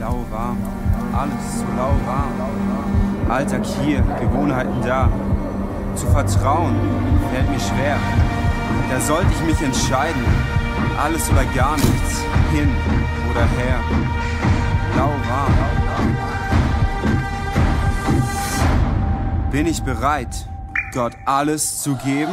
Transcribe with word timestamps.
Lauwarm, 0.00 0.56
alles 1.12 1.58
so 1.58 1.66
lauwarm. 1.76 2.32
Alltag 3.28 3.66
hier, 3.66 4.00
Gewohnheiten 4.18 4.80
da. 4.82 5.10
Zu 5.94 6.06
vertrauen 6.06 6.74
fällt 7.30 7.50
mir 7.50 7.60
schwer. 7.60 7.98
Da 8.90 8.98
sollte 8.98 9.26
ich 9.30 9.42
mich 9.46 9.62
entscheiden. 9.62 10.24
Alles 11.04 11.30
oder 11.30 11.44
gar 11.54 11.76
nichts, 11.76 12.22
hin 12.52 12.70
oder 13.30 13.44
her. 13.58 13.78
Lauwarm. 14.96 15.52
Bin 19.50 19.66
ich 19.66 19.82
bereit, 19.82 20.48
Gott 20.94 21.12
alles 21.26 21.82
zu 21.82 21.94
geben? 21.96 22.32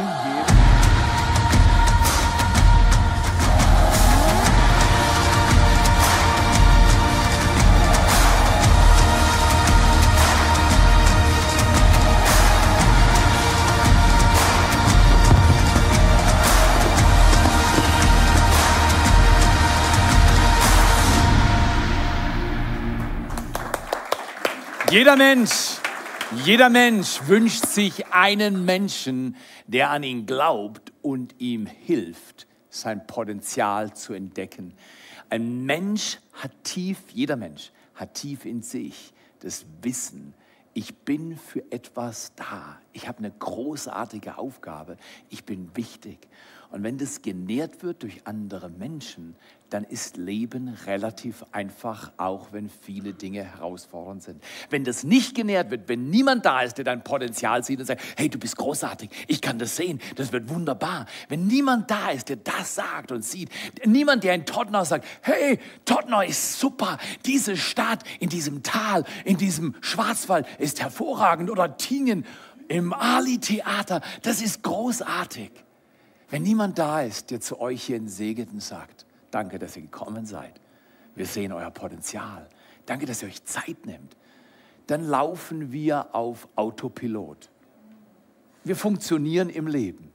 Jeder 24.90 25.16
Mensch, 25.16 25.80
jeder 26.46 26.70
Mensch 26.70 27.20
wünscht 27.26 27.66
sich 27.66 28.06
einen 28.06 28.64
Menschen, 28.64 29.36
der 29.66 29.90
an 29.90 30.02
ihn 30.02 30.24
glaubt 30.24 30.94
und 31.02 31.34
ihm 31.38 31.66
hilft, 31.66 32.46
sein 32.70 33.06
Potenzial 33.06 33.92
zu 33.92 34.14
entdecken. 34.14 34.72
Ein 35.28 35.66
Mensch 35.66 36.20
hat 36.32 36.52
tief, 36.64 36.98
jeder 37.12 37.36
Mensch 37.36 37.70
hat 37.94 38.14
tief 38.14 38.46
in 38.46 38.62
sich 38.62 39.12
das 39.40 39.66
Wissen, 39.82 40.32
ich 40.78 40.94
bin 40.94 41.36
für 41.36 41.64
etwas 41.72 42.32
da. 42.36 42.80
Ich 42.92 43.08
habe 43.08 43.18
eine 43.18 43.32
großartige 43.32 44.38
Aufgabe. 44.38 44.96
Ich 45.28 45.44
bin 45.44 45.70
wichtig. 45.74 46.18
Und 46.70 46.84
wenn 46.84 46.98
das 46.98 47.22
genährt 47.22 47.82
wird 47.82 48.04
durch 48.04 48.20
andere 48.28 48.70
Menschen, 48.70 49.34
dann 49.70 49.84
ist 49.84 50.16
Leben 50.16 50.68
relativ 50.86 51.44
einfach, 51.52 52.12
auch 52.16 52.52
wenn 52.52 52.70
viele 52.70 53.12
Dinge 53.12 53.44
herausfordernd 53.44 54.22
sind. 54.22 54.42
Wenn 54.70 54.84
das 54.84 55.04
nicht 55.04 55.34
genährt 55.34 55.70
wird, 55.70 55.88
wenn 55.88 56.10
niemand 56.10 56.46
da 56.46 56.62
ist, 56.62 56.78
der 56.78 56.84
dein 56.84 57.04
Potenzial 57.04 57.62
sieht 57.64 57.78
und 57.80 57.86
sagt, 57.86 58.02
hey, 58.16 58.28
du 58.28 58.38
bist 58.38 58.56
großartig, 58.56 59.10
ich 59.26 59.40
kann 59.40 59.58
das 59.58 59.76
sehen, 59.76 60.00
das 60.16 60.32
wird 60.32 60.48
wunderbar. 60.48 61.06
Wenn 61.28 61.46
niemand 61.46 61.90
da 61.90 62.10
ist, 62.10 62.28
der 62.28 62.36
das 62.36 62.74
sagt 62.76 63.12
und 63.12 63.24
sieht, 63.24 63.50
niemand, 63.84 64.24
der 64.24 64.34
in 64.34 64.46
Tottenau 64.46 64.84
sagt, 64.84 65.06
hey, 65.22 65.58
Tottenau 65.84 66.22
ist 66.22 66.58
super, 66.58 66.98
diese 67.26 67.56
Stadt 67.56 68.04
in 68.20 68.28
diesem 68.28 68.62
Tal, 68.62 69.04
in 69.24 69.36
diesem 69.36 69.74
Schwarzwald 69.80 70.46
ist 70.58 70.80
hervorragend 70.80 71.50
oder 71.50 71.76
Tingen 71.76 72.24
im 72.68 72.92
Ali-Theater, 72.92 74.00
das 74.22 74.42
ist 74.42 74.62
großartig. 74.62 75.50
Wenn 76.30 76.42
niemand 76.42 76.78
da 76.78 77.02
ist, 77.02 77.30
der 77.30 77.40
zu 77.40 77.60
euch 77.60 77.84
hier 77.84 77.96
in 77.96 78.08
Segeten 78.08 78.60
sagt, 78.60 79.06
danke, 79.38 79.60
dass 79.60 79.76
ihr 79.76 79.82
gekommen 79.82 80.26
seid, 80.26 80.60
wir 81.14 81.24
sehen 81.24 81.52
euer 81.52 81.70
Potenzial, 81.70 82.48
danke, 82.86 83.06
dass 83.06 83.22
ihr 83.22 83.28
euch 83.28 83.44
Zeit 83.44 83.86
nehmt, 83.86 84.16
dann 84.88 85.04
laufen 85.04 85.70
wir 85.70 86.12
auf 86.12 86.48
Autopilot. 86.56 87.48
Wir 88.64 88.74
funktionieren 88.74 89.48
im 89.48 89.68
Leben. 89.68 90.10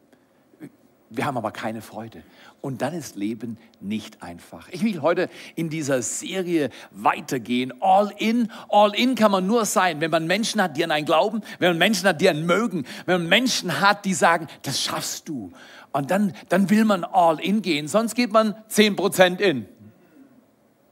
Wir 1.09 1.25
haben 1.25 1.37
aber 1.37 1.51
keine 1.51 1.81
Freude. 1.81 2.23
Und 2.59 2.81
dann 2.81 2.93
ist 2.93 3.15
Leben 3.15 3.57
nicht 3.79 4.23
einfach. 4.23 4.67
Ich 4.69 4.83
will 4.83 5.01
heute 5.01 5.29
in 5.55 5.69
dieser 5.69 6.01
Serie 6.01 6.69
weitergehen. 6.91 7.71
All 7.81 8.11
in, 8.17 8.51
all 8.67 8.93
in 8.93 9.15
kann 9.15 9.31
man 9.31 9.47
nur 9.47 9.65
sein, 9.65 10.01
wenn 10.01 10.11
man 10.11 10.27
Menschen 10.27 10.61
hat, 10.61 10.75
die 10.75 10.83
an 10.83 10.91
einen 10.91 11.05
glauben, 11.05 11.41
wenn 11.59 11.69
man 11.69 11.77
Menschen 11.77 12.09
hat, 12.09 12.19
die 12.19 12.27
einen 12.27 12.45
mögen, 12.45 12.85
wenn 13.05 13.21
man 13.21 13.29
Menschen 13.29 13.79
hat, 13.79 14.03
die 14.05 14.15
sagen, 14.15 14.47
das 14.63 14.81
schaffst 14.81 15.29
du. 15.29 15.53
Und 15.93 16.11
dann, 16.11 16.33
dann 16.49 16.69
will 16.69 16.85
man 16.85 17.03
all 17.03 17.39
in 17.39 17.61
gehen, 17.61 17.87
sonst 17.87 18.15
geht 18.15 18.33
man 18.33 18.55
10% 18.69 19.39
in. 19.39 19.67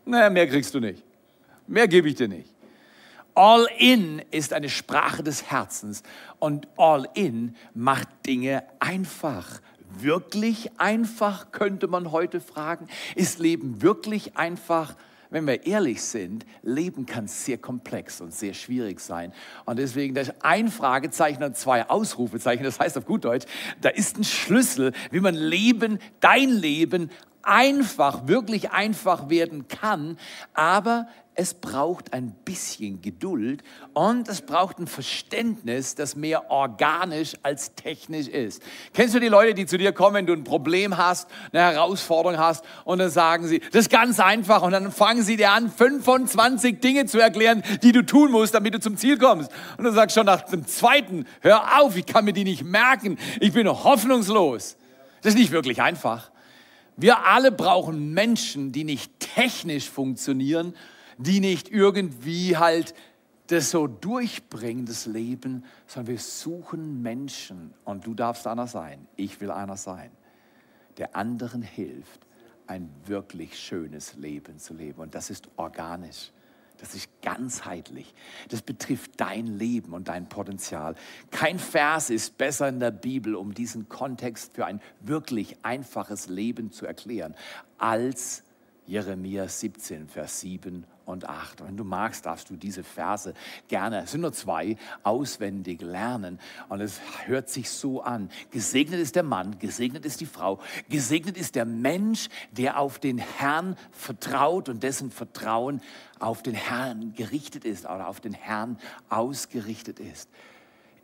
Naja, 0.06 0.30
mehr 0.30 0.48
kriegst 0.48 0.74
du 0.74 0.80
nicht. 0.80 1.04
Mehr 1.68 1.88
gebe 1.88 2.08
ich 2.08 2.16
dir 2.16 2.28
nicht. 2.28 2.50
All 3.34 3.68
in 3.78 4.22
ist 4.32 4.54
eine 4.54 4.70
Sprache 4.70 5.24
des 5.24 5.50
Herzens 5.50 6.04
und 6.40 6.68
all 6.78 7.08
in 7.14 7.56
macht 7.74 8.10
Dinge 8.26 8.64
einfach. 8.80 9.62
Wirklich 10.00 10.72
einfach, 10.80 11.52
könnte 11.52 11.88
man 11.88 12.12
heute 12.12 12.40
fragen. 12.40 12.88
Ist 13.16 13.40
Leben 13.40 13.82
wirklich 13.82 14.38
einfach? 14.38 14.96
Wenn 15.32 15.48
wir 15.48 15.66
ehrlich 15.66 16.02
sind, 16.04 16.46
Leben 16.62 17.06
kann 17.08 17.28
sehr 17.28 17.58
komplex 17.58 18.22
und 18.22 18.34
sehr 18.34 18.54
schwierig 18.54 19.00
sein. 19.00 19.34
Und 19.66 19.80
deswegen 19.80 20.14
das 20.14 20.32
ein 20.42 20.70
Fragezeichen 20.70 21.42
und 21.44 21.58
zwei 21.58 21.90
Ausrufezeichen. 21.90 22.64
Das 22.64 22.80
heißt 22.80 22.98
auf 22.98 23.06
gut 23.06 23.26
Deutsch, 23.26 23.46
da 23.80 23.90
ist 23.90 24.18
ein 24.18 24.24
Schlüssel, 24.24 24.92
wie 25.10 25.22
man 25.22 25.34
Leben, 25.34 25.98
dein 26.20 26.50
Leben 26.50 27.10
einfach, 27.42 28.28
wirklich 28.28 28.72
einfach 28.72 29.30
werden 29.30 29.68
kann. 29.68 30.18
Aber 30.54 31.08
es 31.42 31.56
braucht 31.56 32.14
ein 32.14 32.36
bisschen 32.46 33.02
Geduld 33.02 33.64
und 33.94 34.28
es 34.28 34.44
braucht 34.44 34.78
ein 34.78 34.86
Verständnis, 34.86 35.96
das 35.96 36.16
mehr 36.16 36.52
organisch 36.52 37.34
als 37.42 37.74
technisch 37.74 38.28
ist. 38.28 38.62
Kennst 38.94 39.16
du 39.16 39.20
die 39.20 39.28
Leute, 39.28 39.56
die 39.56 39.66
zu 39.66 39.80
dir 39.80 39.92
kommen, 39.92 40.18
wenn 40.18 40.28
du 40.28 40.34
ein 40.34 40.44
Problem 40.44 40.98
hast, 40.98 41.28
eine 41.52 41.64
Herausforderung 41.64 42.38
hast 42.38 42.64
und 42.86 43.00
dann 43.00 43.10
sagen 43.10 43.48
sie, 43.48 43.58
das 43.58 43.86
ist 43.86 43.90
ganz 43.90 44.20
einfach 44.20 44.62
und 44.62 44.72
dann 44.72 44.92
fangen 44.92 45.24
sie 45.24 45.36
dir 45.36 45.52
an, 45.52 45.72
25 45.72 46.80
Dinge 46.80 47.08
zu 47.08 47.18
erklären, 47.18 47.64
die 47.82 47.92
du 47.92 48.06
tun 48.06 48.30
musst, 48.30 48.54
damit 48.54 48.76
du 48.76 48.80
zum 48.80 48.96
Ziel 48.96 49.18
kommst. 49.18 49.50
Und 49.80 49.86
du 49.86 49.92
sagst 49.92 50.16
schon 50.16 50.28
nach 50.28 50.44
dem 50.44 50.68
zweiten, 50.68 51.26
hör 51.40 51.82
auf, 51.82 51.98
ich 51.98 52.06
kann 52.06 52.24
mir 52.24 52.34
die 52.34 52.44
nicht 52.44 52.64
merken, 52.64 53.18
ich 53.40 53.52
bin 53.52 53.68
hoffnungslos. 53.68 54.78
Das 55.24 55.34
ist 55.34 55.40
nicht 55.40 55.52
wirklich 55.52 55.82
einfach. 55.82 56.30
Wir 56.98 57.26
alle 57.26 57.52
brauchen 57.52 58.14
Menschen, 58.14 58.72
die 58.72 58.84
nicht 58.84 59.20
technisch 59.20 59.90
funktionieren, 59.90 60.76
die 61.18 61.40
nicht 61.40 61.70
irgendwie 61.70 62.58
halt 62.58 62.94
das 63.48 63.72
so 63.72 63.88
durchbringen, 63.88 64.86
das 64.86 65.06
Leben, 65.06 65.66
sondern 65.86 66.14
wir 66.14 66.20
suchen 66.20 67.02
Menschen 67.02 67.74
und 67.84 68.06
du 68.06 68.14
darfst 68.14 68.48
einer 68.48 68.68
sein, 68.68 69.08
ich 69.18 69.42
will 69.42 69.52
einer 69.52 69.78
sein, 69.78 70.12
der 70.98 71.16
anderen 71.16 71.62
hilft, 71.62 72.26
ein 72.68 72.90
wirklich 73.06 73.60
schönes 73.60 74.16
Leben 74.16 74.58
zu 74.58 74.74
leben. 74.74 75.02
Und 75.02 75.14
das 75.16 75.30
ist 75.30 75.50
organisch. 75.58 76.32
Das 76.82 76.96
ist 76.96 77.10
ganzheitlich. 77.22 78.12
Das 78.50 78.64
betrifft 78.64 79.12
dein 79.18 79.46
Leben 79.46 79.94
und 79.94 80.08
dein 80.08 80.28
Potenzial. 80.28 80.96
Kein 81.30 81.60
Vers 81.60 82.10
ist 82.10 82.40
besser 82.40 82.70
in 82.70 82.80
der 82.80 82.90
Bibel, 82.90 83.36
um 83.36 83.54
diesen 83.54 83.88
Kontext 83.88 84.56
für 84.56 84.66
ein 84.66 84.82
wirklich 85.00 85.58
einfaches 85.62 86.28
Leben 86.28 86.72
zu 86.72 86.88
erklären, 86.88 87.36
als 87.78 88.44
Jeremia 88.92 89.48
17, 89.48 90.10
Vers 90.10 90.42
7 90.42 90.86
und 91.06 91.30
8. 91.30 91.64
Wenn 91.66 91.78
du 91.78 91.86
magst, 91.86 92.26
darfst 92.26 92.50
du 92.50 92.58
diese 92.58 92.84
Verse 92.84 93.34
gerne, 93.70 94.04
es 94.04 94.12
sind 94.12 94.20
nur 94.20 94.34
zwei, 94.34 94.76
auswendig 95.04 95.82
lernen. 95.82 96.40
Und 96.68 96.82
es 96.82 97.00
hört 97.26 97.48
sich 97.48 97.70
so 97.70 98.02
an. 98.02 98.30
Gesegnet 98.50 99.00
ist 99.00 99.16
der 99.16 99.24
Mann, 99.24 99.60
gesegnet 99.60 100.06
ist 100.06 100.20
die 100.20 100.26
Frau, 100.26 100.60
gesegnet 100.90 101.38
ist 101.38 101.56
der 101.56 101.64
Mensch, 101.64 102.28
der 102.52 102.78
auf 102.82 103.00
den 103.00 103.18
Herrn 103.18 103.78
vertraut 103.92 104.68
und 104.68 104.84
dessen 104.84 105.10
Vertrauen 105.10 105.80
auf 106.20 106.44
den 106.44 106.56
Herrn 106.56 107.14
gerichtet 107.14 107.64
ist 107.64 107.86
oder 107.86 108.10
auf 108.10 108.20
den 108.20 108.34
Herrn 108.34 108.78
ausgerichtet 109.08 110.02
ist. 110.02 110.30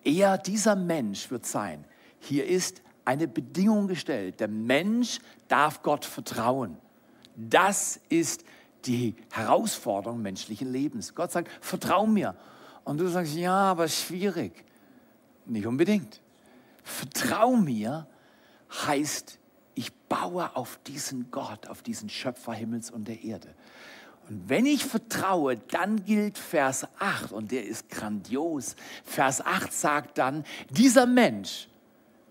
Er, 0.04 0.38
dieser 0.38 0.76
Mensch 0.76 1.32
wird 1.32 1.46
sein. 1.46 1.86
Hier 2.20 2.48
ist 2.48 2.82
eine 3.06 3.30
Bedingung 3.30 3.88
gestellt. 3.88 4.42
Der 4.42 4.50
Mensch 4.50 5.20
darf 5.48 5.84
Gott 5.84 6.04
vertrauen. 6.04 6.78
Das 7.38 8.00
ist 8.10 8.44
die 8.86 9.16
Herausforderung 9.32 10.22
menschlichen 10.22 10.72
Lebens. 10.72 11.14
Gott 11.14 11.32
sagt, 11.32 11.50
vertrau 11.62 12.08
mir. 12.08 12.36
Und 12.84 13.00
du 13.00 13.08
sagst, 13.08 13.36
ja, 13.36 13.54
aber 13.54 13.88
schwierig. 13.88 14.66
Nicht 15.46 15.68
unbedingt. 15.68 16.20
Vertrau 16.84 17.56
mir 17.56 18.08
heißt, 18.88 19.38
ich 19.76 19.94
baue 19.94 20.56
auf 20.56 20.80
diesen 20.88 21.30
Gott, 21.30 21.68
auf 21.68 21.84
diesen 21.84 22.10
Schöpfer 22.10 22.54
Himmels 22.54 22.90
und 22.90 23.08
der 23.08 23.24
Erde. 23.24 23.54
Und 24.30 24.50
wenn 24.50 24.66
ich 24.66 24.84
vertraue, 24.84 25.58
dann 25.58 26.04
gilt 26.04 26.38
Vers 26.38 26.88
8 27.00 27.32
und 27.32 27.52
der 27.52 27.66
ist 27.66 27.90
grandios. 27.90 28.76
Vers 29.04 29.46
8 29.46 29.72
sagt 29.72 30.18
dann, 30.18 30.44
dieser 30.70 31.06
Mensch, 31.06 31.68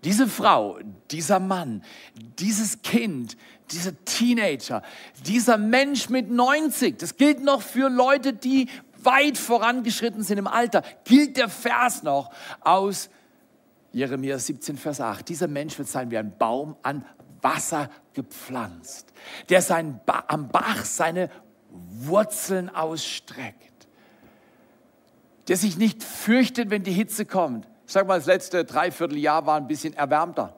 diese 0.07 0.25
Frau, 0.25 0.79
dieser 1.11 1.41
Mann, 1.41 1.83
dieses 2.39 2.81
Kind, 2.81 3.35
dieser 3.71 3.91
Teenager, 4.05 4.81
dieser 5.25 5.57
Mensch 5.57 6.07
mit 6.07 6.31
90, 6.31 6.97
das 6.97 7.17
gilt 7.17 7.43
noch 7.43 7.61
für 7.61 7.89
Leute, 7.89 8.31
die 8.31 8.69
weit 9.03 9.37
vorangeschritten 9.37 10.23
sind 10.23 10.37
im 10.37 10.47
Alter, 10.47 10.81
gilt 11.03 11.35
der 11.35 11.49
Vers 11.49 12.03
noch 12.03 12.31
aus 12.61 13.09
Jeremia 13.91 14.39
17, 14.39 14.77
Vers 14.77 15.01
8. 15.01 15.27
Dieser 15.27 15.49
Mensch 15.49 15.77
wird 15.77 15.89
sein 15.89 16.09
wie 16.09 16.17
ein 16.17 16.37
Baum 16.37 16.77
an 16.83 17.03
Wasser 17.41 17.89
gepflanzt, 18.13 19.11
der 19.49 19.61
sein 19.61 19.99
ba 20.05 20.23
am 20.29 20.47
Bach 20.47 20.85
seine 20.85 21.29
Wurzeln 21.69 22.69
ausstreckt, 22.69 23.89
der 25.49 25.57
sich 25.57 25.75
nicht 25.75 26.01
fürchtet, 26.01 26.69
wenn 26.69 26.83
die 26.83 26.93
Hitze 26.93 27.25
kommt. 27.25 27.67
Ich 27.87 27.93
sag 27.93 28.05
mal, 28.05 28.17
das 28.17 28.27
letzte 28.27 28.65
Dreivierteljahr 28.65 29.45
war 29.45 29.55
ein 29.55 29.65
bisschen 29.65 29.93
erwärmter. 29.93 30.53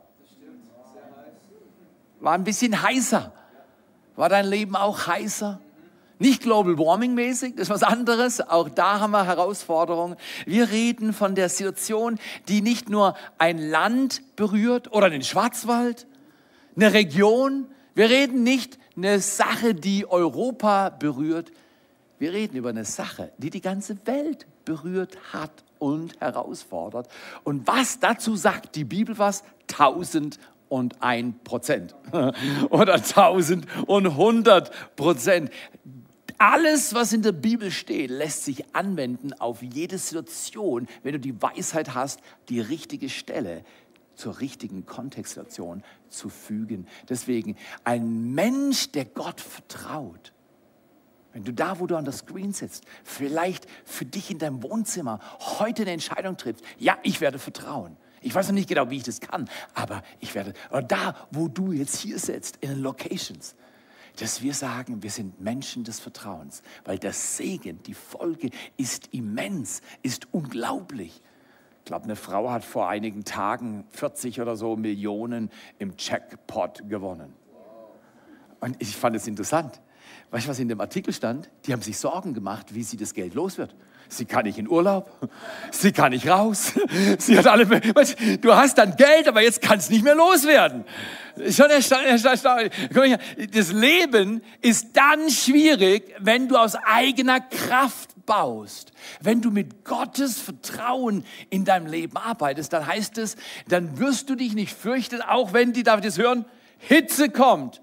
War 2.20 2.34
ein 2.34 2.44
bisschen 2.44 2.82
heißer. 2.82 3.32
War 4.16 4.30
dein 4.30 4.48
Leben 4.48 4.76
auch 4.76 5.06
heißer? 5.06 5.62
Nicht 6.18 6.42
Global 6.42 6.80
Warming 6.80 7.14
mäßig, 7.14 7.56
das 7.56 7.68
ist 7.68 7.70
was 7.70 7.84
anderes. 7.84 8.42
Auch 8.42 8.68
da 8.68 9.00
haben 9.00 9.12
wir 9.12 9.26
Herausforderungen. 9.26 10.16
Wir 10.48 10.72
reden 10.72 11.14
von 11.14 11.36
der 11.36 11.50
Situation, 11.50 12.18
die 12.48 12.62
nicht 12.62 12.90
nur 12.90 13.16
ein 13.38 13.60
Land 13.60 14.24
berührt 14.36 14.92
oder 14.92 15.12
den 15.12 15.22
Schwarzwald, 15.22 16.08
eine 16.76 16.94
Region. 16.94 17.68
Wir 17.94 18.10
reden 18.10 18.42
nicht 18.42 18.80
eine 18.98 19.20
Sache, 19.20 19.76
die 19.76 20.10
Europa 20.10 20.90
berührt. 20.90 21.52
Wir 22.18 22.34
reden 22.34 22.58
über 22.58 22.70
eine 22.70 22.86
Sache, 22.86 23.32
die 23.38 23.52
die 23.52 23.62
ganze 23.62 23.96
Welt 24.08 24.48
berührt 24.66 25.16
hat 25.32 25.64
und 25.80 26.20
herausfordert. 26.20 27.08
Und 27.44 27.66
was 27.68 28.00
dazu 28.00 28.36
sagt 28.36 28.76
die 28.76 28.84
Bibel 28.84 29.18
was? 29.18 29.44
Tausend 29.68 30.40
und 30.68 31.02
ein 31.02 31.40
Prozent 31.44 31.96
oder 32.70 33.02
tausend 33.02 33.66
und 33.88 34.16
hundert 34.16 34.72
Prozent. 34.96 35.50
Alles, 36.38 36.94
was 36.94 37.12
in 37.12 37.22
der 37.22 37.34
Bibel 37.34 37.70
steht, 37.70 38.12
lässt 38.12 38.46
sich 38.46 38.74
anwenden 38.74 39.34
auf 39.34 39.62
jede 39.62 39.98
Situation, 39.98 40.88
wenn 41.04 41.14
du 41.14 41.20
die 41.20 41.42
Weisheit 41.42 41.96
hast, 41.96 42.22
die 42.48 42.62
richtige 42.62 43.10
Stelle 43.10 43.66
zur 44.16 44.40
richtigen 44.40 44.86
Kontextsituation 44.86 45.84
zu 46.08 46.30
fügen. 46.30 46.88
Deswegen 47.10 47.58
ein 47.84 48.34
Mensch, 48.34 48.92
der 48.92 49.06
Gott 49.06 49.42
vertraut, 49.42 50.32
wenn 51.34 51.44
du 51.44 51.54
da, 51.54 51.80
wo 51.80 51.88
du 51.88 51.96
an 51.96 52.06
der 52.06 52.14
Screen 52.14 52.54
sitzt, 52.54 52.86
vielleicht 53.04 53.68
für 53.86 54.06
dich 54.06 54.32
in 54.32 54.40
deinem 54.40 54.64
Wohnzimmer 54.64 55.20
heute 55.60 55.84
eine 55.84 55.92
Entscheidung 55.92 56.38
triffst, 56.38 56.64
ja, 56.78 56.98
ich 57.04 57.22
werde 57.22 57.40
vertrauen. 57.40 57.98
Ich 58.22 58.36
weiß 58.36 58.48
noch 58.48 58.56
nicht 58.56 58.68
genau, 58.68 58.90
wie 58.90 58.98
ich 58.98 59.04
das 59.04 59.22
kann, 59.22 59.50
aber 59.74 60.04
ich 60.20 60.36
werde, 60.36 60.54
oder 60.72 60.82
da, 60.82 61.16
wo 61.32 61.48
du 61.48 61.72
jetzt 61.72 61.98
hier 61.98 62.20
sitzt, 62.20 62.58
in 62.58 62.70
den 62.70 62.80
Locations, 62.80 63.56
dass 64.18 64.42
wir 64.42 64.54
sagen, 64.54 65.02
wir 65.02 65.12
sind 65.12 65.40
Menschen 65.40 65.84
des 65.84 66.00
Vertrauens, 66.00 66.62
weil 66.84 67.00
der 67.00 67.14
Segen, 67.14 67.82
die 67.84 67.94
Folge 67.94 68.50
ist 68.76 69.14
immens, 69.14 69.82
ist 70.04 70.28
unglaublich. 70.34 71.22
Ich 71.80 71.86
glaube, 71.86 72.04
eine 72.06 72.18
Frau 72.18 72.52
hat 72.52 72.66
vor 72.66 72.90
einigen 72.90 73.24
Tagen 73.24 73.86
40 73.92 74.42
oder 74.42 74.58
so 74.58 74.76
Millionen 74.76 75.50
im 75.80 75.94
Jackpot 75.98 76.90
gewonnen. 76.90 77.34
Und 78.60 78.76
ich 78.82 78.96
fand 78.96 79.16
es 79.16 79.26
interessant. 79.26 79.80
Weißt 80.32 80.46
du, 80.46 80.50
was 80.50 80.60
in 80.60 80.70
dem 80.70 80.80
Artikel 80.80 81.12
stand? 81.12 81.50
Die 81.66 81.74
haben 81.74 81.82
sich 81.82 81.98
Sorgen 81.98 82.34
gemacht, 82.34 82.76
wie 82.76 82.84
sie 82.84 82.98
das 82.98 83.14
Geld 83.14 83.34
los 83.34 83.58
wird. 83.58 83.76
Sie 84.12 84.26
kann 84.26 84.46
nicht 84.46 84.58
in 84.58 84.68
Urlaub, 84.68 85.12
sie 85.72 85.92
kann 85.92 86.12
nicht 86.12 86.28
raus, 86.28 86.74
sie 87.20 87.38
hat 87.38 87.46
alle. 87.46 87.70
Weißt, 87.70 88.18
du 88.42 88.56
hast 88.56 88.80
dann 88.80 88.96
Geld, 88.96 89.28
aber 89.28 89.42
jetzt 89.42 89.62
kann 89.62 89.78
es 89.78 89.92
nicht 89.92 90.04
mehr 90.04 90.16
loswerden. 90.16 90.84
Schon 91.52 91.70
erstaunlich. 91.70 92.72
Das 93.54 93.72
Leben 93.72 94.42
ist 94.62 94.88
dann 94.94 95.30
schwierig, 95.30 96.16
wenn 96.20 96.48
du 96.48 96.58
aus 96.58 96.74
eigener 96.76 97.40
Kraft 97.40 98.26
baust. 98.26 98.94
Wenn 99.22 99.42
du 99.42 99.52
mit 99.52 99.86
Gottes 99.86 100.40
Vertrauen 100.40 101.24
in 101.52 101.64
deinem 101.64 101.86
Leben 101.86 102.18
arbeitest, 102.18 102.74
dann 102.74 102.88
heißt 102.88 103.20
es, 103.20 103.36
dann 103.68 104.00
wirst 104.00 104.28
du 104.30 104.36
dich 104.36 104.54
nicht 104.54 104.76
fürchten, 104.76 105.22
auch 105.22 105.54
wenn 105.54 105.72
die, 105.72 105.84
darf 105.84 106.00
ich 106.00 106.06
das 106.06 106.18
hören, 106.18 106.46
Hitze 106.80 107.30
kommt. 107.30 107.82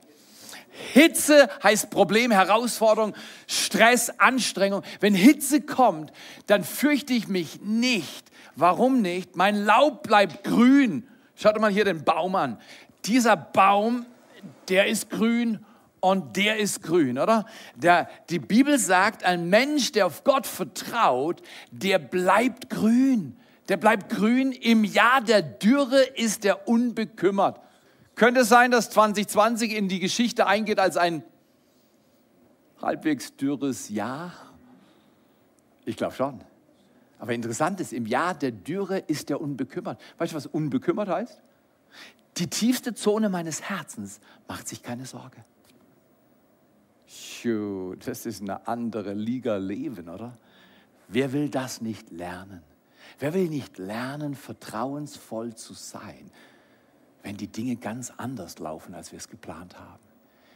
Hitze 0.93 1.49
heißt 1.63 1.91
Problem, 1.91 2.31
Herausforderung, 2.31 3.15
Stress, 3.47 4.11
Anstrengung. 4.19 4.83
Wenn 5.01 5.15
Hitze 5.15 5.61
kommt, 5.61 6.13
dann 6.47 6.65
fürchte 6.65 7.13
ich 7.13 7.29
mich 7.29 7.61
nicht. 7.63 8.31
Warum 8.55 9.03
nicht? 9.03 9.37
Mein 9.37 9.65
Laub 9.65 10.03
bleibt 10.03 10.45
grün. 10.45 11.07
Schaut 11.35 11.61
mal 11.61 11.71
hier 11.71 11.85
den 11.85 12.05
Baum 12.05 12.35
an. 12.35 12.59
Dieser 13.05 13.37
Baum, 13.37 14.07
der 14.69 14.87
ist 14.87 15.11
grün 15.11 15.65
und 16.01 16.37
der 16.37 16.59
ist 16.59 16.83
grün, 16.83 17.19
oder? 17.19 17.47
Der, 17.75 18.09
die 18.31 18.39
Bibel 18.39 18.79
sagt, 18.79 19.25
ein 19.25 19.49
Mensch, 19.49 19.93
der 19.93 20.07
auf 20.07 20.25
Gott 20.25 20.47
vertraut, 20.47 21.43
der 21.71 21.99
bleibt 21.99 22.71
grün. 22.71 23.37
Der 23.69 23.77
bleibt 23.77 24.11
grün. 24.11 24.53
Im 24.53 24.85
Jahr 24.85 25.21
der 25.21 25.43
Dürre 25.43 26.03
ist 26.03 26.45
er 26.45 26.69
unbekümmert. 26.69 27.61
Könnte 28.17 28.41
es 28.41 28.49
sein, 28.49 28.71
dass 28.71 28.91
2020 28.91 29.75
in 29.75 29.89
die 29.89 30.01
Geschichte 30.01 30.47
eingeht 30.47 30.81
als 30.81 30.97
ein 30.97 31.23
halbwegs 32.81 33.37
dürres 33.37 33.91
Jahr? 33.91 34.33
Ich 35.85 35.97
glaube 35.97 36.15
schon. 36.15 36.41
Aber 37.19 37.33
interessant 37.33 37.79
ist, 37.81 37.93
im 37.93 38.07
Jahr 38.07 38.35
der 38.35 38.53
Dürre 38.53 38.99
ist 38.99 39.31
er 39.31 39.41
unbekümmert. 39.41 40.01
Weißt 40.19 40.33
du, 40.33 40.37
was 40.37 40.47
unbekümmert 40.47 41.09
heißt? 41.09 41.41
Die 42.39 42.49
tiefste 42.49 42.95
Zone 42.95 43.29
meines 43.29 43.63
Herzens 43.63 44.21
macht 44.49 44.67
sich 44.67 44.83
keine 44.83 45.05
Sorge. 45.05 45.45
Shoot, 47.07 48.07
das 48.07 48.27
ist 48.27 48.41
eine 48.41 48.67
andere 48.67 49.13
Liga 49.13 49.57
Leben, 49.57 50.09
oder? 50.09 50.37
Wer 51.09 51.33
will 51.33 51.51
das 51.51 51.83
nicht 51.83 52.11
lernen? 52.11 52.63
Wer 53.19 53.35
will 53.35 53.49
nicht 53.49 53.79
lernen, 53.79 54.35
vertrauensvoll 54.35 55.55
zu 55.55 55.75
sein? 55.75 56.31
Wenn 57.27 57.37
die 57.37 57.49
Dinge 57.49 57.75
ganz 57.75 58.13
anders 58.19 58.61
laufen, 58.61 58.95
als 58.95 59.11
wir 59.11 59.19
es 59.19 59.29
geplant 59.29 59.77
haben? 59.77 59.99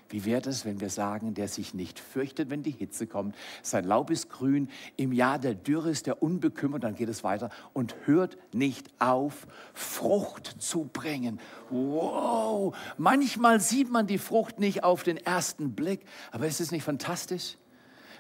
Wie 0.09 0.25
wäre 0.25 0.49
es, 0.49 0.65
wenn 0.65 0.81
wir 0.81 0.89
sagen, 0.89 1.35
der 1.35 1.49
sich 1.49 1.75
nicht 1.75 1.99
fürchtet, 1.99 2.49
wenn 2.49 2.63
die 2.63 2.71
Hitze 2.71 3.09
kommt, 3.09 3.35
sein 3.61 3.85
Laub 3.85 4.09
ist 4.09 4.31
grün, 4.31 4.71
im 4.97 5.13
Jahr 5.13 5.41
der 5.41 5.55
Dürre 5.55 5.91
ist 5.91 6.07
er 6.07 6.23
unbekümmert, 6.23 6.85
dann 6.85 6.95
geht 6.95 7.09
es 7.09 7.25
weiter 7.25 7.51
und 7.73 7.97
hört 8.05 8.39
nicht 8.55 8.89
auf, 9.01 9.49
Frucht 9.75 10.57
zu 10.61 10.89
bringen. 10.93 11.41
Wow, 11.71 12.77
manchmal 12.97 13.61
sieht 13.61 13.91
man 13.91 14.07
die 14.07 14.19
Frucht 14.19 14.61
nicht 14.61 14.85
auf 14.85 15.03
den 15.03 15.17
ersten 15.17 15.75
Blick, 15.75 16.03
aber 16.31 16.47
ist 16.47 16.61
es 16.61 16.71
nicht 16.71 16.85
fantastisch? 16.85 17.57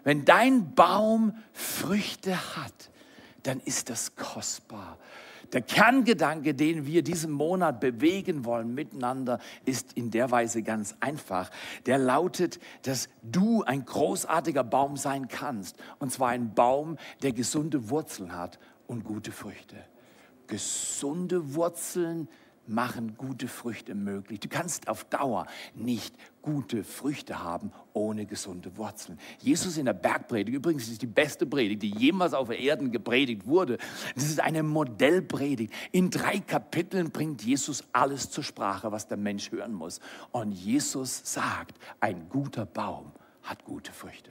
Wenn 0.03 0.25
dein 0.25 0.75
Baum 0.75 1.37
Früchte 1.53 2.57
hat, 2.57 2.91
dann 3.45 3.61
ist 3.61 3.91
das 3.91 4.17
kostbar. 4.17 4.99
Der 5.53 5.63
Kerngedanke, 5.63 6.55
den 6.55 6.87
wir 6.87 7.03
diesen 7.03 7.33
Monat 7.33 7.81
bewegen 7.81 8.45
wollen 8.45 8.73
miteinander, 8.75 9.41
ist 9.65 9.93
in 9.95 10.11
der 10.11 10.31
Weise 10.31 10.63
ganz 10.63 10.95
einfach. 11.01 11.51
Der 11.87 11.99
lautet, 11.99 12.61
dass 12.83 13.09
du 13.23 13.63
ein 13.65 13.85
großartiger 13.85 14.63
Baum 14.63 14.97
sein 14.97 15.29
kannst. 15.29 15.77
Und 15.99 16.13
zwar 16.13 16.29
ein 16.29 16.55
Baum, 16.55 16.99
der 17.23 17.33
gesunde 17.33 17.91
Wurzeln 17.91 18.37
hat 18.37 18.59
und 18.87 19.05
gute 19.05 19.33
Früchte. 19.33 19.77
Gesunde 20.47 21.55
Wurzeln 21.55 22.29
machen 22.71 23.17
gute 23.17 23.49
Früchte 23.49 23.95
möglich. 23.95 24.41
Du 24.41 24.49
kannst 24.49 24.89
auf 24.89 25.05
Dauer 25.05 25.47
nicht 25.75 26.15
gute 26.43 26.85
Früchte 26.85 27.43
haben 27.43 27.73
ohne 27.93 28.25
gesunde 28.25 28.77
Wurzeln. 28.77 29.19
Jesus 29.41 29.77
in 29.77 29.85
der 29.85 29.93
Bergpredigt, 29.93 30.57
übrigens 30.57 30.89
ist 30.89 31.03
die 31.03 31.07
beste 31.07 31.47
Predigt, 31.47 31.83
die 31.83 31.91
jemals 31.91 32.33
auf 32.33 32.51
Erden 32.51 32.93
gepredigt 32.93 33.47
wurde. 33.47 33.79
Das 34.15 34.25
ist 34.25 34.41
eine 34.41 34.63
Modellpredigt. 34.63 35.73
In 35.93 36.11
drei 36.11 36.39
Kapiteln 36.39 37.11
bringt 37.11 37.43
Jesus 37.43 37.85
alles 37.93 38.31
zur 38.31 38.45
Sprache, 38.45 38.91
was 38.93 39.09
der 39.09 39.19
Mensch 39.19 39.51
hören 39.51 39.75
muss. 39.75 40.01
Und 40.31 40.53
Jesus 40.53 41.21
sagt, 41.25 41.79
ein 42.01 42.29
guter 42.29 42.67
Baum 42.67 43.13
hat 43.43 43.65
gute 43.65 43.93
Früchte. 43.93 44.31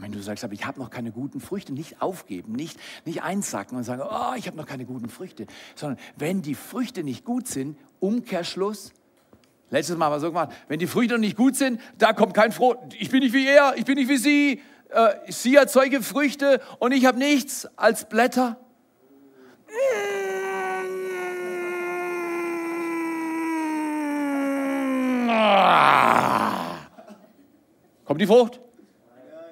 Wenn 0.00 0.12
du 0.12 0.22
sagst, 0.22 0.44
aber 0.44 0.54
ich 0.54 0.66
habe 0.66 0.80
noch 0.80 0.88
keine 0.88 1.12
guten 1.12 1.40
Früchte, 1.40 1.74
nicht 1.74 2.00
aufgeben, 2.00 2.52
nicht, 2.52 2.80
nicht 3.04 3.22
einsacken 3.22 3.76
und 3.76 3.84
sagen, 3.84 4.00
oh, 4.02 4.34
ich 4.34 4.46
habe 4.46 4.56
noch 4.56 4.64
keine 4.64 4.86
guten 4.86 5.10
Früchte, 5.10 5.46
sondern 5.74 5.98
wenn 6.16 6.40
die 6.40 6.54
Früchte 6.54 7.04
nicht 7.04 7.26
gut 7.26 7.46
sind, 7.46 7.78
Umkehrschluss, 7.98 8.92
letztes 9.68 9.98
Mal 9.98 10.06
haben 10.06 10.14
wir 10.14 10.20
so 10.20 10.28
gemacht, 10.28 10.52
wenn 10.68 10.78
die 10.78 10.86
Früchte 10.86 11.18
nicht 11.18 11.36
gut 11.36 11.54
sind, 11.54 11.82
da 11.98 12.14
kommt 12.14 12.32
kein 12.32 12.50
Froh, 12.50 12.76
ich 12.98 13.10
bin 13.10 13.20
nicht 13.20 13.34
wie 13.34 13.46
er, 13.46 13.74
ich 13.76 13.84
bin 13.84 13.96
nicht 13.96 14.08
wie 14.08 14.16
sie, 14.16 14.62
äh, 14.88 15.10
sie 15.30 15.56
erzeuge 15.56 16.02
Früchte 16.02 16.62
und 16.78 16.92
ich 16.92 17.04
habe 17.04 17.18
nichts 17.18 17.68
als 17.76 18.08
Blätter. 18.08 18.58
Kommt 28.06 28.20
die 28.20 28.26
Frucht? 28.26 28.60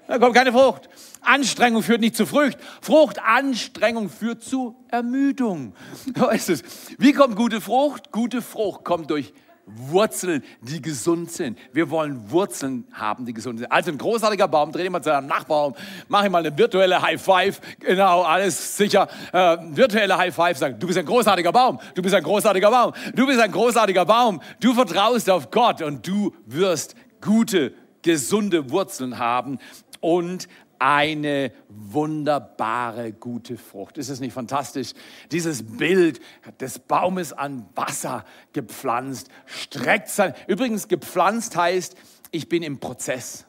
Da 0.09 0.19
kommt 0.19 0.35
keine 0.35 0.53
Frucht. 0.53 0.89
Anstrengung 1.21 1.83
führt 1.83 2.01
nicht 2.01 2.17
zu 2.17 2.25
Frucht. 2.25 2.57
Frucht, 2.81 3.21
Anstrengung 3.23 4.09
führt 4.09 4.43
zu 4.43 4.75
Ermüdung. 4.89 5.75
So 6.17 6.31
ist. 6.31 6.65
Wie 6.99 7.13
kommt 7.13 7.37
gute 7.37 7.61
Frucht? 7.61 8.11
Gute 8.11 8.41
Frucht 8.41 8.85
kommt 8.85 9.11
durch 9.11 9.35
Wurzeln, 9.67 10.43
die 10.63 10.81
gesund 10.81 11.31
sind. 11.31 11.59
Wir 11.75 11.91
wollen 11.91 12.31
Wurzeln 12.31 12.87
haben, 12.93 13.27
die 13.27 13.35
gesund 13.35 13.59
sind. 13.59 13.71
Also 13.71 13.91
ein 13.91 13.99
großartiger 13.99 14.49
Baum, 14.49 14.73
dreh 14.73 14.83
dich 14.83 14.91
mal 14.91 15.03
zu 15.03 15.11
deinem 15.11 15.27
Nachbarn, 15.27 15.75
mach 16.09 16.25
ihm 16.25 16.33
mal 16.33 16.39
eine 16.39 16.57
virtuelle 16.57 17.03
High 17.03 17.21
Five. 17.21 17.61
Genau, 17.81 18.23
alles 18.23 18.79
sicher. 18.79 19.09
Äh, 19.31 19.59
virtuelle 19.73 20.17
High 20.17 20.35
Five 20.35 20.57
sagen, 20.57 20.79
du 20.79 20.87
bist 20.87 20.99
ein 20.99 21.05
großartiger 21.05 21.53
Baum, 21.53 21.79
du 21.95 22.01
bist 22.01 22.15
ein 22.15 22.23
großartiger 22.23 22.71
Baum, 22.71 22.95
du 23.15 23.27
bist 23.27 23.41
ein 23.41 23.53
großartiger 23.53 24.07
Baum. 24.07 24.41
Du 24.61 24.73
vertraust 24.73 25.29
auf 25.29 25.51
Gott 25.51 25.83
und 25.83 26.07
du 26.07 26.35
wirst 26.47 26.95
gute 27.21 27.75
gesunde 28.03 28.71
Wurzeln 28.71 29.19
haben 29.19 29.59
und 30.01 30.49
eine 30.79 31.53
wunderbare 31.69 33.13
gute 33.13 33.57
Frucht. 33.57 33.99
Ist 33.99 34.11
es 34.11 34.21
nicht 34.21 34.33
fantastisch? 34.33 34.93
Dieses 35.33 35.65
Bild 35.65 36.21
des 36.61 36.79
Baumes 36.79 37.33
an 37.33 37.69
Wasser 37.75 38.25
gepflanzt, 38.53 39.29
streckt 39.47 40.09
sein. 40.09 40.35
Übrigens, 40.47 40.87
gepflanzt 40.87 41.57
heißt, 41.57 41.97
ich 42.31 42.49
bin 42.49 42.63
im 42.63 42.79
Prozess. 42.79 43.48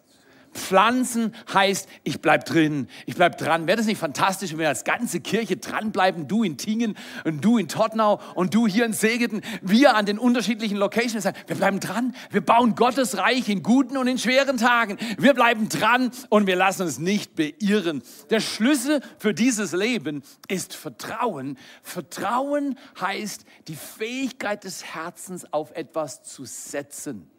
Pflanzen 0.53 1.33
heißt, 1.53 1.87
ich 2.03 2.21
bleib 2.21 2.45
drin, 2.45 2.87
ich 3.05 3.15
bleib 3.15 3.37
dran. 3.37 3.67
Wäre 3.67 3.77
das 3.77 3.85
nicht 3.85 3.99
fantastisch, 3.99 4.51
wenn 4.51 4.59
wir 4.59 4.69
als 4.69 4.83
ganze 4.83 5.19
Kirche 5.19 5.57
dranbleiben, 5.57 6.27
du 6.27 6.43
in 6.43 6.57
Tingen 6.57 6.95
und 7.23 7.43
du 7.43 7.57
in 7.57 7.67
Tottenau 7.67 8.19
und 8.35 8.53
du 8.53 8.67
hier 8.67 8.85
in 8.85 8.93
Segeten, 8.93 9.41
wir 9.61 9.95
an 9.95 10.05
den 10.05 10.19
unterschiedlichen 10.19 10.77
Locations 10.77 11.25
wir 11.47 11.55
bleiben 11.55 11.79
dran, 11.79 12.15
wir 12.31 12.41
bauen 12.41 12.75
Gottes 12.75 13.17
Reich 13.17 13.49
in 13.49 13.63
guten 13.63 13.97
und 13.97 14.07
in 14.07 14.17
schweren 14.17 14.57
Tagen. 14.57 14.97
Wir 15.17 15.33
bleiben 15.33 15.69
dran 15.69 16.11
und 16.29 16.47
wir 16.47 16.55
lassen 16.55 16.83
uns 16.83 16.99
nicht 16.99 17.35
beirren. 17.35 18.01
Der 18.29 18.39
Schlüssel 18.39 19.01
für 19.17 19.33
dieses 19.33 19.71
Leben 19.71 20.23
ist 20.47 20.73
Vertrauen. 20.73 21.57
Vertrauen 21.83 22.77
heißt 22.99 23.45
die 23.67 23.75
Fähigkeit 23.75 24.63
des 24.63 24.83
Herzens 24.83 25.51
auf 25.51 25.71
etwas 25.71 26.23
zu 26.23 26.45
setzen 26.45 27.29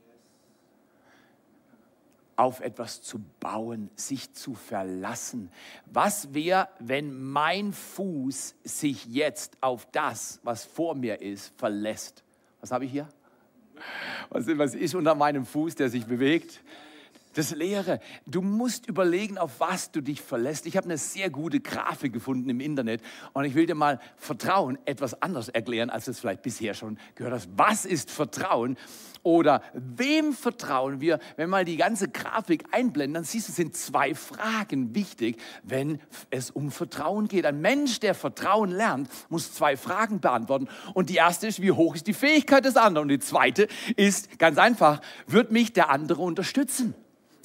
auf 2.40 2.61
etwas 2.61 3.02
zu 3.02 3.20
bauen, 3.38 3.90
sich 3.97 4.32
zu 4.32 4.54
verlassen. 4.54 5.50
Was 5.85 6.32
wäre, 6.32 6.70
wenn 6.78 7.20
mein 7.23 7.75
Fuß 7.75 8.54
sich 8.64 9.04
jetzt 9.04 9.59
auf 9.61 9.87
das, 9.92 10.40
was 10.42 10.64
vor 10.64 10.94
mir 10.94 11.20
ist, 11.20 11.52
verlässt? 11.59 12.25
Was 12.62 12.73
habe 12.73 12.87
ich 12.87 12.92
hier? 12.92 13.06
Was 14.30 14.75
ist 14.75 14.94
unter 14.94 15.14
meinem 15.14 15.44
Fuß, 15.44 15.75
der 15.75 15.90
sich 15.90 16.06
bewegt? 16.06 16.62
Das 17.34 17.54
Leere. 17.54 18.00
Du 18.26 18.42
musst 18.42 18.87
überlegen, 18.87 19.38
auf 19.38 19.60
was 19.60 19.92
du 19.92 20.00
dich 20.00 20.20
verlässt. 20.20 20.66
Ich 20.66 20.76
habe 20.76 20.87
eine 20.87 20.99
sehr 20.99 21.30
gute 21.30 21.60
Grafik 21.60 22.12
gefunden 22.12 22.50
im 22.50 22.58
Internet 22.58 23.02
und 23.34 23.44
ich 23.44 23.54
will 23.54 23.66
dir 23.66 23.76
mal 23.76 24.00
Vertrauen 24.16 24.78
etwas 24.84 25.22
anders 25.22 25.49
erklären, 25.49 25.90
als 25.90 26.06
du 26.06 26.10
es 26.10 26.18
vielleicht 26.18 26.42
bisher 26.42 26.75
schon 26.75 26.99
gehört 27.14 27.34
hast. 27.34 27.49
Was 27.56 27.84
ist 27.84 28.10
Vertrauen? 28.10 28.76
Oder 29.22 29.62
wem 29.75 30.32
vertrauen 30.32 31.00
wir? 31.00 31.20
Wenn 31.37 31.46
wir 31.46 31.50
mal 31.50 31.64
die 31.64 31.76
ganze 31.76 32.08
Grafik 32.08 32.64
einblenden, 32.72 33.14
dann 33.14 33.25
siehst 33.25 33.49
du, 33.49 33.52
sind 33.52 33.76
zwei 33.76 34.14
Fragen 34.14 34.94
wichtig, 34.94 35.40
wenn 35.62 36.00
es 36.30 36.50
um 36.50 36.72
Vertrauen 36.72 37.28
geht. 37.28 37.46
Ein 37.46 37.60
Mensch, 37.60 38.00
der 38.00 38.14
Vertrauen 38.14 38.70
lernt, 38.70 39.08
muss 39.28 39.52
zwei 39.52 39.76
Fragen 39.76 40.20
beantworten. 40.20 40.68
Und 40.94 41.10
die 41.10 41.16
erste 41.16 41.46
ist, 41.46 41.62
wie 41.62 41.70
hoch 41.70 41.94
ist 41.94 42.06
die 42.06 42.14
Fähigkeit 42.14 42.64
des 42.64 42.76
anderen? 42.76 43.04
Und 43.04 43.08
die 43.08 43.18
zweite 43.18 43.68
ist, 43.94 44.38
ganz 44.38 44.58
einfach, 44.58 45.00
wird 45.26 45.52
mich 45.52 45.72
der 45.72 45.90
andere 45.90 46.22
unterstützen? 46.22 46.94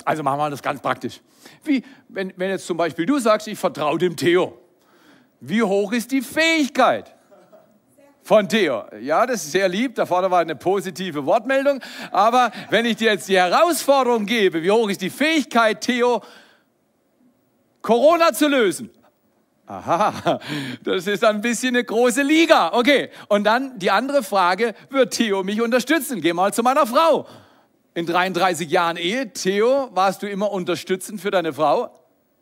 Also 0.05 0.23
machen 0.23 0.37
wir 0.37 0.49
das 0.49 0.61
ganz 0.61 0.79
praktisch. 0.81 1.19
Wie, 1.63 1.83
wenn, 2.07 2.31
wenn 2.37 2.51
jetzt 2.51 2.65
zum 2.65 2.77
Beispiel 2.77 3.05
du 3.05 3.19
sagst, 3.19 3.47
ich 3.47 3.59
vertraue 3.59 3.97
dem 3.97 4.15
Theo. 4.15 4.57
Wie 5.41 5.61
hoch 5.61 5.91
ist 5.91 6.11
die 6.11 6.21
Fähigkeit? 6.21 7.15
von 8.25 8.49
Theo. 8.49 8.85
Ja, 9.01 9.27
das 9.27 9.45
ist 9.45 9.51
sehr 9.51 9.69
lieb. 9.69 9.93
Da 9.93 10.07
vorne 10.07 10.31
war 10.31 10.39
eine 10.39 10.55
positive 10.55 11.25
Wortmeldung. 11.27 11.79
Aber 12.11 12.51
wenn 12.71 12.85
ich 12.85 12.97
dir 12.97 13.11
jetzt 13.11 13.29
die 13.29 13.37
Herausforderung 13.37 14.25
gebe, 14.25 14.63
wie 14.63 14.71
hoch 14.71 14.89
ist 14.89 15.01
die 15.01 15.11
Fähigkeit, 15.11 15.79
Theo, 15.81 16.23
Corona 17.83 18.33
zu 18.33 18.47
lösen? 18.47 18.89
Aha, 19.67 20.39
das 20.83 21.05
ist 21.05 21.23
ein 21.23 21.41
bisschen 21.41 21.75
eine 21.75 21.83
große 21.83 22.23
Liga. 22.23 22.73
Okay, 22.73 23.09
und 23.27 23.43
dann 23.43 23.77
die 23.77 23.91
andere 23.91 24.23
Frage, 24.23 24.73
wird 24.89 25.13
Theo 25.13 25.43
mich 25.43 25.61
unterstützen? 25.61 26.19
Geh 26.19 26.33
mal 26.33 26.51
zu 26.51 26.63
meiner 26.63 26.87
Frau. 26.87 27.27
In 27.97 28.05
33 28.05 28.69
Jahren 28.69 28.97
Ehe, 28.97 29.31
Theo, 29.31 29.89
warst 29.93 30.21
du 30.21 30.27
immer 30.27 30.51
unterstützend 30.51 31.21
für 31.21 31.31
deine 31.31 31.53
Frau? 31.53 31.89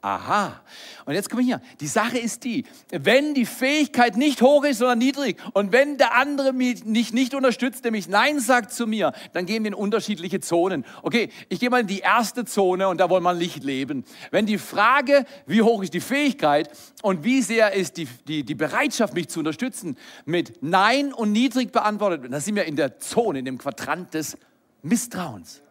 Aha. 0.01 0.60
Und 1.05 1.13
jetzt 1.13 1.29
kommen 1.29 1.45
wir 1.45 1.60
hier. 1.60 1.67
Die 1.79 1.86
Sache 1.86 2.17
ist 2.17 2.43
die, 2.43 2.65
wenn 2.89 3.36
die 3.36 3.45
Fähigkeit 3.45 4.17
nicht 4.17 4.41
hoch 4.41 4.63
ist, 4.63 4.79
sondern 4.79 4.98
niedrig 4.98 5.38
und 5.53 5.72
wenn 5.72 6.00
der 6.00 6.15
andere 6.15 6.53
mich 6.53 6.83
nicht, 6.86 7.13
nicht 7.13 7.36
unterstützt, 7.36 7.83
nämlich 7.83 8.10
Nein 8.10 8.39
sagt 8.39 8.74
zu 8.74 8.88
mir, 8.88 9.13
dann 9.33 9.45
gehen 9.45 9.63
wir 9.63 9.67
in 9.67 9.74
unterschiedliche 9.75 10.39
Zonen. 10.39 10.86
Okay, 11.03 11.29
ich 11.50 11.60
gehe 11.60 11.69
mal 11.69 11.81
in 11.81 11.88
die 11.88 12.00
erste 12.00 12.45
Zone 12.45 12.88
und 12.88 13.00
da 13.00 13.12
wollen 13.12 13.24
wir 13.24 13.33
Licht 13.36 13.63
leben. 13.63 14.05
Wenn 14.31 14.48
die 14.48 14.57
Frage, 14.57 15.24
wie 15.45 15.62
hoch 15.62 15.83
ist 15.83 15.93
die 15.93 16.01
Fähigkeit 16.01 16.72
und 17.03 17.24
wie 17.24 17.43
sehr 17.43 17.74
ist 17.74 17.98
die, 17.98 18.07
die, 18.27 18.43
die 18.43 18.55
Bereitschaft, 18.55 19.13
mich 19.13 19.29
zu 19.29 19.38
unterstützen, 19.38 19.98
mit 20.25 20.63
Nein 20.63 21.13
und 21.13 21.31
niedrig 21.31 21.72
beantwortet 21.72 22.24
wird, 22.24 22.33
dann 22.33 22.41
sind 22.41 22.55
wir 22.55 22.65
in 22.65 22.75
der 22.75 22.98
Zone, 22.98 23.38
in 23.38 23.45
dem 23.45 23.60
Quadrant 23.60 24.15
des 24.15 24.36
Misstrauens. 24.84 25.63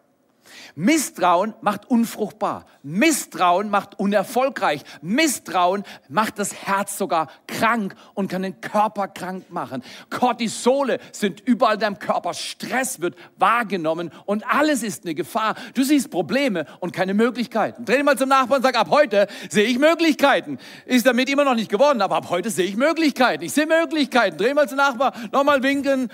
Misstrauen 0.75 1.53
macht 1.61 1.89
unfruchtbar. 1.89 2.65
Misstrauen 2.81 3.69
macht 3.69 3.99
unerfolgreich. 3.99 4.81
Misstrauen 5.01 5.83
macht 6.09 6.39
das 6.39 6.53
Herz 6.53 6.97
sogar 6.97 7.27
krank 7.47 7.95
und 8.13 8.27
kann 8.27 8.41
den 8.41 8.59
Körper 8.61 9.07
krank 9.07 9.49
machen. 9.51 9.83
Cortisole 10.09 10.99
sind 11.11 11.41
überall 11.41 11.75
in 11.75 11.79
deinem 11.79 11.99
Körper. 11.99 12.33
Stress 12.33 13.01
wird 13.01 13.15
wahrgenommen 13.37 14.11
und 14.25 14.45
alles 14.47 14.83
ist 14.83 15.05
eine 15.05 15.15
Gefahr. 15.15 15.55
Du 15.73 15.83
siehst 15.83 16.09
Probleme 16.09 16.65
und 16.79 16.93
keine 16.93 17.13
Möglichkeiten. 17.13 17.85
Dreh 17.85 18.03
mal 18.03 18.17
zum 18.17 18.29
Nachbarn 18.29 18.57
und 18.57 18.63
sag, 18.63 18.75
ab 18.75 18.89
heute 18.89 19.27
sehe 19.49 19.65
ich 19.65 19.79
Möglichkeiten. 19.79 20.57
Ist 20.85 21.05
damit 21.05 21.29
immer 21.29 21.45
noch 21.45 21.55
nicht 21.55 21.69
geworden, 21.69 22.01
aber 22.01 22.15
ab 22.17 22.29
heute 22.29 22.49
sehe 22.49 22.65
ich 22.65 22.75
Möglichkeiten. 22.75 23.43
Ich 23.43 23.53
sehe 23.53 23.67
Möglichkeiten. 23.67 24.37
Dreh 24.37 24.53
mal 24.53 24.67
zum 24.67 24.77
Nachbarn, 24.77 25.13
nochmal 25.31 25.63
winken. 25.63 26.09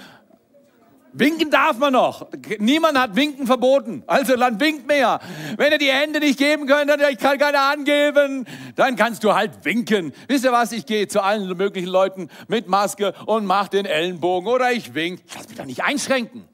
Winken 1.13 1.49
darf 1.49 1.77
man 1.77 1.93
noch. 1.93 2.27
Niemand 2.59 2.97
hat 2.97 3.15
Winken 3.15 3.47
verboten. 3.47 4.03
Also 4.07 4.35
dann 4.35 4.59
winkt 4.59 4.87
mehr. 4.87 5.19
Wenn 5.57 5.71
ihr 5.71 5.77
die 5.77 5.91
Hände 5.91 6.19
nicht 6.19 6.37
geben 6.37 6.67
könnt, 6.67 6.89
dann 6.89 6.99
ich 7.09 7.17
kann 7.17 7.37
keiner 7.37 7.61
angeben, 7.61 8.45
dann 8.75 8.95
kannst 8.95 9.23
du 9.23 9.33
halt 9.33 9.63
winken. 9.63 10.13
Wisst 10.27 10.43
ihr 10.43 10.51
was? 10.51 10.71
Ich 10.71 10.85
gehe 10.85 11.07
zu 11.07 11.21
allen 11.21 11.55
möglichen 11.55 11.89
Leuten 11.89 12.29
mit 12.47 12.67
Maske 12.67 13.13
und 13.25 13.45
mache 13.45 13.69
den 13.69 13.85
Ellenbogen 13.85 14.49
oder 14.49 14.71
ich 14.71 14.93
wink. 14.93 15.21
Ich 15.25 15.35
lass 15.35 15.47
mich 15.47 15.57
doch 15.57 15.65
nicht 15.65 15.83
einschränken. 15.83 16.48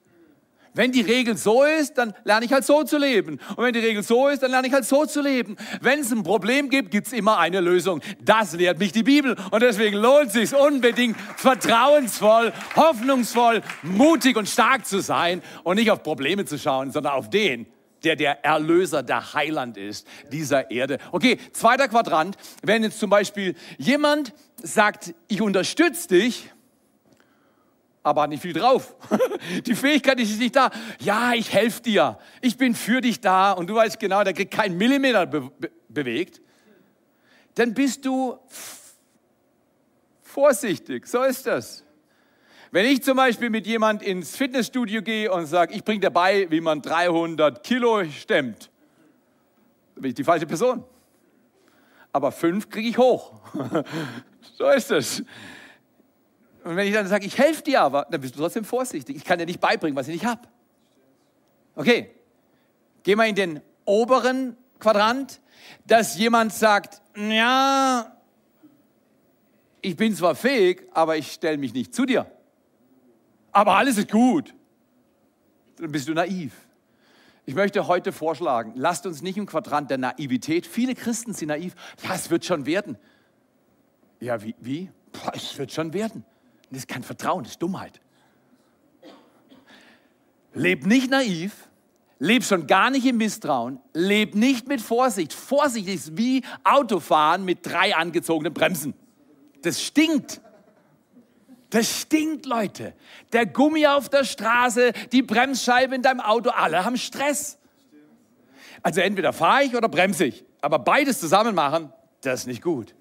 Wenn 0.76 0.92
die 0.92 1.02
Regel 1.02 1.38
so 1.38 1.64
ist, 1.64 1.98
dann 1.98 2.14
lerne 2.26 2.46
ich 2.46 2.52
halt 2.52 2.66
so 2.66 2.84
zu 2.84 2.98
leben. 2.98 3.40
Und 3.56 3.64
wenn 3.64 3.74
die 3.74 3.80
Regel 3.80 4.04
so 4.04 4.28
ist, 4.28 4.44
dann 4.44 4.52
lerne 4.52 4.68
ich 4.68 4.74
halt 4.74 4.86
so 4.86 5.06
zu 5.06 5.22
leben. 5.22 5.56
Wenn 5.82 6.02
es 6.02 6.12
ein 6.12 6.24
Problem 6.24 6.70
gibt, 6.70 6.92
gibt 6.92 7.08
es 7.08 7.14
immer 7.14 7.40
eine 7.40 7.62
Lösung. 7.62 8.02
Das 8.22 8.54
lehrt 8.54 8.78
mich 8.78 8.92
die 8.92 9.04
Bibel. 9.04 9.38
Und 9.52 9.64
deswegen 9.64 9.96
lohnt 9.96 10.28
es 10.28 10.34
sich 10.34 10.54
unbedingt, 10.54 11.16
vertrauensvoll, 11.38 12.52
hoffnungsvoll, 12.76 13.62
mutig 13.84 14.36
und 14.36 14.50
stark 14.50 14.86
zu 14.86 15.00
sein 15.00 15.42
und 15.64 15.78
nicht 15.78 15.90
auf 15.92 16.04
Probleme 16.04 16.44
zu 16.44 16.60
schauen, 16.60 16.92
sondern 16.92 17.14
auf 17.14 17.30
den, 17.30 17.68
der 18.04 18.18
der 18.18 18.44
Erlöser, 18.44 19.02
der 19.02 19.34
Heiland 19.34 19.78
ist 19.78 20.06
dieser 20.32 20.70
Erde. 20.72 20.98
Okay, 21.12 21.38
zweiter 21.54 21.88
Quadrant. 21.88 22.36
Wenn 22.62 22.84
jetzt 22.84 23.00
zum 23.00 23.10
Beispiel 23.10 23.56
jemand 23.78 24.34
sagt, 24.62 25.14
ich 25.28 25.42
unterstütze 25.42 26.10
dich, 26.10 26.52
aber 28.06 28.28
nicht 28.28 28.42
viel 28.42 28.54
drauf. 28.54 28.96
Die 29.66 29.74
Fähigkeit 29.74 30.20
ist 30.20 30.38
nicht 30.40 30.56
da. 30.56 30.70
Ja, 31.00 31.34
ich 31.34 31.52
helfe 31.52 31.82
dir. 31.82 32.20
Ich 32.40 32.56
bin 32.56 32.76
für 32.76 33.02
dich 33.02 33.20
da 33.20 33.52
und 33.52 33.68
du 33.68 33.76
weißt 33.76 34.00
genau, 34.00 34.24
der 34.24 34.34
kriegt 34.34 34.54
keinen 34.54 34.78
Millimeter 34.78 35.26
be 35.26 35.50
be 35.58 35.72
bewegt. 35.90 36.40
Dann 37.56 37.74
bist 37.74 38.06
du 38.06 38.38
vorsichtig. 40.22 41.08
So 41.08 41.24
ist 41.24 41.48
das. 41.48 41.84
Wenn 42.70 42.86
ich 42.86 43.02
zum 43.02 43.18
Beispiel 43.18 43.50
mit 43.50 43.66
jemand 43.66 44.04
ins 44.04 44.36
Fitnessstudio 44.36 45.02
gehe 45.02 45.32
und 45.32 45.48
sage, 45.48 45.74
ich 45.74 45.84
bringe 45.84 46.02
dir 46.02 46.12
bei, 46.12 46.46
wie 46.52 46.62
man 46.62 46.82
300 46.82 47.64
Kilo 47.64 48.04
stemmt, 48.06 48.70
dann 49.96 50.02
bin 50.02 50.10
ich 50.10 50.16
die 50.16 50.24
falsche 50.24 50.46
Person. 50.46 50.84
Aber 52.12 52.32
fünf 52.32 52.70
kriege 52.70 52.90
ich 52.90 52.98
hoch. 53.00 53.34
so 54.58 54.70
ist 54.70 54.92
es. 54.92 55.24
Und 56.66 56.76
wenn 56.76 56.88
ich 56.88 56.94
dann 56.96 57.06
sage, 57.06 57.28
ich 57.28 57.38
helfe 57.38 57.62
dir 57.62 57.80
aber, 57.82 58.08
dann 58.10 58.20
bist 58.20 58.36
du 58.36 58.40
trotzdem 58.40 58.66
vorsichtig. 58.66 59.16
Ich 59.16 59.24
kann 59.24 59.38
dir 59.38 59.46
nicht 59.46 59.60
beibringen, 59.60 59.96
was 59.96 60.08
ich 60.08 60.16
nicht 60.16 60.26
habe. 60.26 60.42
Okay, 61.76 62.10
geh 63.04 63.16
mal 63.16 63.30
in 63.30 63.36
den 63.36 63.62
oberen 63.86 64.58
Quadrant, 64.80 65.42
dass 65.86 66.18
jemand 66.18 66.52
sagt, 66.54 67.04
ja, 67.16 68.18
ich 69.80 69.96
bin 69.96 70.16
zwar 70.16 70.34
fähig, 70.34 70.88
aber 70.92 71.18
ich 71.18 71.34
stelle 71.34 71.60
mich 71.60 71.72
nicht 71.72 71.94
zu 71.94 72.04
dir. 72.04 72.26
Aber 73.52 73.76
alles 73.76 74.00
ist 74.00 74.10
gut. 74.10 74.56
Dann 75.78 75.92
bist 75.92 76.08
du 76.08 76.16
naiv. 76.16 76.54
Ich 77.46 77.54
möchte 77.54 77.86
heute 77.86 78.12
vorschlagen, 78.12 78.74
lasst 78.76 79.06
uns 79.06 79.22
nicht 79.22 79.38
im 79.38 79.46
Quadrant 79.46 79.92
der 79.92 80.00
Naivität, 80.00 80.66
viele 80.66 80.96
Christen 80.96 81.36
sind 81.36 81.50
naiv, 81.50 81.76
ja, 82.04 82.16
es 82.16 82.32
wird 82.32 82.44
schon 82.44 82.66
werden. 82.66 82.98
Ja, 84.20 84.42
wie? 84.42 84.56
wie? 84.60 84.90
Boah, 85.12 85.32
es 85.36 85.56
wird 85.60 85.72
schon 85.72 85.94
werden. 85.94 86.26
Das 86.70 86.80
ist 86.80 86.88
kein 86.88 87.04
Vertrauen, 87.04 87.44
das 87.44 87.54
ist 87.54 87.62
Dummheit. 87.62 88.00
Leb 90.54 90.86
nicht 90.86 91.10
naiv, 91.12 91.68
leb 92.20 92.44
schon 92.44 92.66
gar 92.66 92.90
nicht 92.90 93.06
im 93.06 93.18
Misstrauen, 93.18 93.80
leb 93.94 94.36
nicht 94.36 94.68
mit 94.68 94.82
Vorsicht. 94.82 95.34
Vorsicht 95.34 95.88
ist 95.88 96.18
wie 96.18 96.44
Autofahren 96.64 97.44
mit 97.44 97.66
drei 97.66 97.96
angezogenen 97.96 98.54
Bremsen. 98.54 98.94
Das 99.62 99.82
stinkt. 99.82 100.42
Das 101.72 102.02
stinkt, 102.02 102.46
Leute. 102.46 102.94
Der 103.34 103.46
Gummi 103.46 103.86
auf 103.86 104.08
der 104.08 104.24
Straße, 104.24 104.94
die 105.12 105.22
Bremsscheibe 105.22 105.94
in 105.96 106.02
deinem 106.02 106.22
Auto, 106.22 106.52
alle 106.52 106.86
haben 106.86 106.98
Stress. 106.98 107.58
Also 108.82 109.02
entweder 109.02 109.34
fahre 109.34 109.64
ich 109.64 109.76
oder 109.76 109.90
bremse 109.90 110.26
ich. 110.26 110.46
Aber 110.62 110.80
beides 110.80 111.20
zusammen 111.20 111.54
machen, 111.54 111.92
das 112.22 112.42
ist 112.42 112.48
nicht 112.48 112.62
gut. 112.62 112.96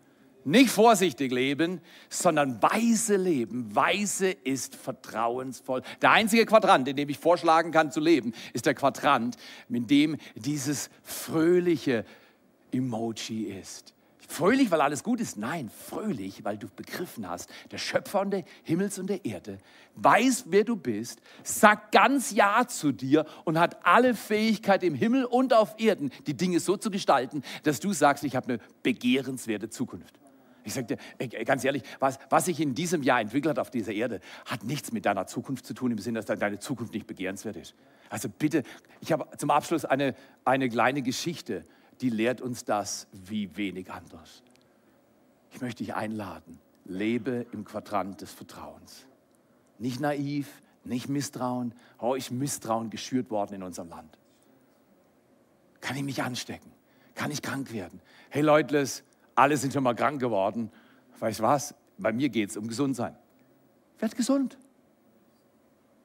Nicht 0.44 0.70
vorsichtig 0.70 1.32
leben, 1.32 1.80
sondern 2.08 2.62
weise 2.62 3.16
leben. 3.16 3.74
Weise 3.74 4.30
ist 4.30 4.76
vertrauensvoll. 4.76 5.82
Der 6.02 6.10
einzige 6.10 6.44
Quadrant, 6.44 6.86
in 6.86 6.96
dem 6.96 7.08
ich 7.08 7.18
vorschlagen 7.18 7.72
kann 7.72 7.90
zu 7.90 8.00
leben, 8.00 8.34
ist 8.52 8.66
der 8.66 8.74
Quadrant, 8.74 9.36
in 9.68 9.86
dem 9.86 10.16
dieses 10.34 10.90
fröhliche 11.02 12.04
Emoji 12.72 13.44
ist. 13.44 13.94
Fröhlich, 14.28 14.70
weil 14.70 14.80
alles 14.80 15.02
gut 15.02 15.20
ist? 15.20 15.36
Nein, 15.36 15.70
fröhlich, 15.70 16.44
weil 16.44 16.56
du 16.56 16.66
begriffen 16.68 17.28
hast, 17.28 17.48
der 17.70 17.78
Schöpfer 17.78 18.24
der 18.24 18.44
Himmels 18.64 18.98
und 18.98 19.08
der 19.08 19.24
Erde 19.24 19.58
weiß, 19.96 20.46
wer 20.48 20.64
du 20.64 20.76
bist, 20.76 21.20
sagt 21.42 21.92
ganz 21.92 22.32
Ja 22.32 22.66
zu 22.66 22.90
dir 22.92 23.26
und 23.44 23.58
hat 23.58 23.86
alle 23.86 24.14
Fähigkeit 24.14 24.82
im 24.82 24.94
Himmel 24.94 25.24
und 25.24 25.52
auf 25.52 25.78
Erden, 25.78 26.10
die 26.26 26.34
Dinge 26.34 26.58
so 26.60 26.76
zu 26.76 26.90
gestalten, 26.90 27.42
dass 27.62 27.80
du 27.80 27.92
sagst, 27.92 28.24
ich 28.24 28.34
habe 28.34 28.54
eine 28.54 28.60
begehrenswerte 28.82 29.68
Zukunft. 29.68 30.23
Ich 30.64 30.74
sage 30.74 30.96
dir 30.96 31.44
ganz 31.44 31.62
ehrlich, 31.64 31.82
was, 31.98 32.18
was 32.30 32.46
sich 32.46 32.58
in 32.58 32.74
diesem 32.74 33.02
Jahr 33.02 33.20
entwickelt 33.20 33.50
hat 33.50 33.58
auf 33.58 33.70
dieser 33.70 33.92
Erde, 33.92 34.20
hat 34.46 34.64
nichts 34.64 34.92
mit 34.92 35.04
deiner 35.04 35.26
Zukunft 35.26 35.66
zu 35.66 35.74
tun, 35.74 35.90
im 35.92 35.98
Sinne, 35.98 36.22
dass 36.22 36.38
deine 36.38 36.58
Zukunft 36.58 36.94
nicht 36.94 37.06
begehrenswert 37.06 37.56
ist. 37.56 37.74
Also 38.08 38.28
bitte, 38.28 38.62
ich 39.00 39.12
habe 39.12 39.28
zum 39.36 39.50
Abschluss 39.50 39.84
eine, 39.84 40.14
eine 40.44 40.68
kleine 40.68 41.02
Geschichte, 41.02 41.64
die 42.00 42.10
lehrt 42.10 42.40
uns 42.40 42.64
das 42.64 43.06
wie 43.12 43.56
wenig 43.56 43.92
anders. 43.92 44.42
Ich 45.52 45.60
möchte 45.60 45.84
dich 45.84 45.94
einladen, 45.94 46.58
lebe 46.84 47.46
im 47.52 47.64
Quadrant 47.64 48.20
des 48.20 48.32
Vertrauens. 48.32 49.06
Nicht 49.78 50.00
naiv, 50.00 50.62
nicht 50.84 51.08
Misstrauen. 51.08 51.74
Oh, 51.98 52.14
ist 52.14 52.30
Misstrauen 52.30 52.90
geschürt 52.90 53.30
worden 53.30 53.54
in 53.54 53.62
unserem 53.62 53.90
Land. 53.90 54.18
Kann 55.80 55.96
ich 55.96 56.02
mich 56.02 56.22
anstecken? 56.22 56.72
Kann 57.14 57.30
ich 57.30 57.42
krank 57.42 57.72
werden? 57.72 58.00
Hey 58.30 58.42
Leute, 58.42 58.74
alle 59.34 59.56
sind 59.56 59.72
schon 59.72 59.82
mal 59.82 59.94
krank 59.94 60.20
geworden. 60.20 60.70
Weißt 61.18 61.40
du 61.40 61.44
was? 61.44 61.74
Bei 61.98 62.12
mir 62.12 62.28
geht 62.28 62.50
es 62.50 62.56
um 62.56 62.68
Gesundsein. 62.68 63.16
Werd 63.98 64.16
gesund. 64.16 64.58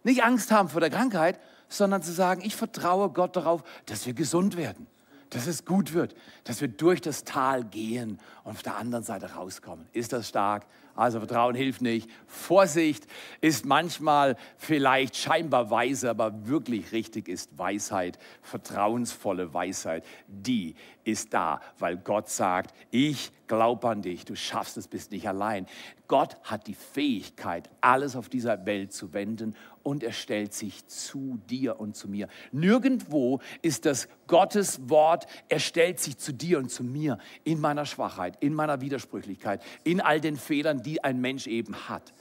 Nicht 0.04 0.24
Angst 0.24 0.52
haben 0.52 0.70
vor 0.70 0.82
der 0.82 0.90
Krankheit, 0.90 1.40
sondern 1.68 2.02
zu 2.02 2.12
sagen, 2.12 2.42
ich 2.44 2.56
vertraue 2.56 3.10
Gott 3.10 3.36
darauf, 3.36 3.64
dass 3.86 4.06
wir 4.06 4.14
gesund 4.14 4.58
werden, 4.58 4.88
dass 5.30 5.46
es 5.46 5.66
gut 5.66 5.94
wird, 5.94 6.16
dass 6.46 6.62
wir 6.62 6.68
durch 6.68 7.02
das 7.02 7.24
Tal 7.24 7.64
gehen 7.64 8.20
und 8.44 8.52
auf 8.52 8.64
der 8.64 8.78
anderen 8.78 9.04
Seite 9.04 9.34
rauskommen. 9.34 9.88
Ist 9.94 10.14
das 10.14 10.30
stark? 10.30 10.66
Also 11.00 11.20
Vertrauen 11.20 11.56
hilft 11.56 11.82
nicht. 11.82 12.10
Vorsicht 12.28 13.08
ist 13.40 13.66
manchmal 13.66 14.36
vielleicht 14.58 15.16
scheinbar 15.16 15.72
weise, 15.72 16.10
aber 16.10 16.46
wirklich 16.48 16.92
richtig 16.92 17.30
ist 17.30 17.58
Weisheit, 17.58 18.20
vertrauensvolle 18.42 19.54
Weisheit. 19.54 20.04
Die 20.28 20.76
ist 21.06 21.34
da, 21.34 21.62
weil 21.78 21.96
Gott 21.96 22.30
sagt, 22.30 22.76
ich 22.92 23.32
glaube 23.50 23.90
an 23.90 24.02
dich, 24.02 24.24
du 24.24 24.36
schaffst 24.36 24.78
es, 24.78 24.88
bist 24.88 25.12
nicht 25.12 25.28
allein. 25.28 25.66
Gott 26.08 26.38
hat 26.44 26.68
die 26.68 26.76
Fähigkeit, 26.76 27.70
alles 27.82 28.16
auf 28.16 28.30
dieser 28.30 28.66
Welt 28.66 28.94
zu 28.94 29.12
wenden 29.12 29.56
und 29.84 30.04
er 30.04 30.14
stellt 30.14 30.54
sich 30.54 30.88
zu 30.88 31.40
dir 31.50 31.80
und 31.80 31.98
zu 31.98 32.08
mir. 32.08 32.30
Nirgendwo 32.54 33.42
ist 33.62 33.86
das 33.86 34.08
Gottes 34.28 34.90
Wort, 34.90 35.28
er 35.50 35.60
stellt 35.60 36.00
sich 36.00 36.18
zu 36.18 36.32
dir 36.32 36.60
und 36.60 36.70
zu 36.70 36.84
mir 36.86 37.18
in 37.44 37.60
meiner 37.60 37.86
Schwachheit, 37.86 38.38
in 38.40 38.54
meiner 38.54 38.80
Widersprüchlichkeit, 38.80 39.62
in 39.84 40.00
all 40.00 40.22
den 40.22 40.38
Fehlern, 40.38 40.82
die 40.82 41.04
ein 41.04 41.20
Mensch 41.20 41.48
eben 41.48 41.90
hat, 41.90 42.14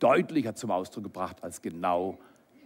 deutlicher 0.00 0.54
zum 0.54 0.70
Ausdruck 0.70 1.04
gebracht 1.04 1.42
als 1.42 1.62
genau 1.62 2.18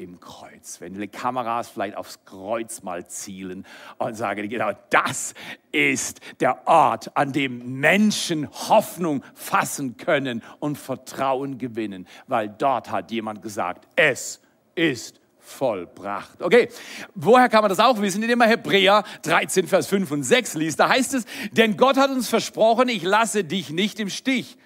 im 0.02 0.20
Kreuz. 0.20 0.80
Wenn 0.80 0.94
die 0.94 1.08
Kameras 1.08 1.68
vielleicht 1.68 1.96
aufs 1.96 2.24
Kreuz 2.24 2.82
mal 2.82 3.06
zielen 3.06 3.64
und 3.98 4.14
sagen, 4.14 4.48
genau 4.48 4.72
das 4.90 5.34
ist 5.70 6.20
der 6.40 6.66
Ort, 6.66 7.16
an 7.16 7.32
dem 7.32 7.80
Menschen 7.80 8.48
Hoffnung 8.50 9.22
fassen 9.34 9.96
können 9.96 10.42
und 10.58 10.76
Vertrauen 10.76 11.58
gewinnen, 11.58 12.06
weil 12.26 12.48
dort 12.48 12.90
hat 12.90 13.10
jemand 13.10 13.42
gesagt, 13.42 13.86
es 13.96 14.40
ist 14.74 15.20
vollbracht. 15.38 16.40
Okay, 16.40 16.68
woher 17.14 17.48
kann 17.48 17.62
man 17.62 17.68
das 17.68 17.80
auch 17.80 18.00
wissen? 18.00 18.22
Indem 18.22 18.38
man 18.38 18.48
Hebräer 18.48 19.02
13, 19.22 19.66
Vers 19.66 19.88
5 19.88 20.10
und 20.10 20.22
6 20.22 20.54
liest. 20.54 20.80
Da 20.80 20.88
heißt 20.88 21.14
es, 21.14 21.24
denn 21.50 21.76
Gott 21.76 21.96
hat 21.96 22.10
uns 22.10 22.28
versprochen, 22.28 22.88
ich 22.88 23.02
lasse 23.02 23.44
dich 23.44 23.70
nicht 23.70 23.98
im 24.00 24.08
Stich. 24.08 24.56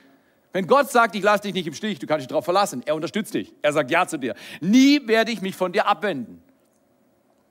Wenn 0.56 0.66
Gott 0.66 0.90
sagt, 0.90 1.14
ich 1.14 1.22
lasse 1.22 1.42
dich 1.42 1.52
nicht 1.52 1.66
im 1.66 1.74
Stich, 1.74 1.98
du 1.98 2.06
kannst 2.06 2.22
dich 2.22 2.28
darauf 2.28 2.46
verlassen. 2.46 2.82
Er 2.86 2.94
unterstützt 2.94 3.34
dich. 3.34 3.52
Er 3.60 3.74
sagt 3.74 3.90
Ja 3.90 4.06
zu 4.06 4.16
dir. 4.16 4.34
Nie 4.62 5.06
werde 5.06 5.30
ich 5.30 5.42
mich 5.42 5.54
von 5.54 5.70
dir 5.70 5.86
abwenden. 5.86 6.42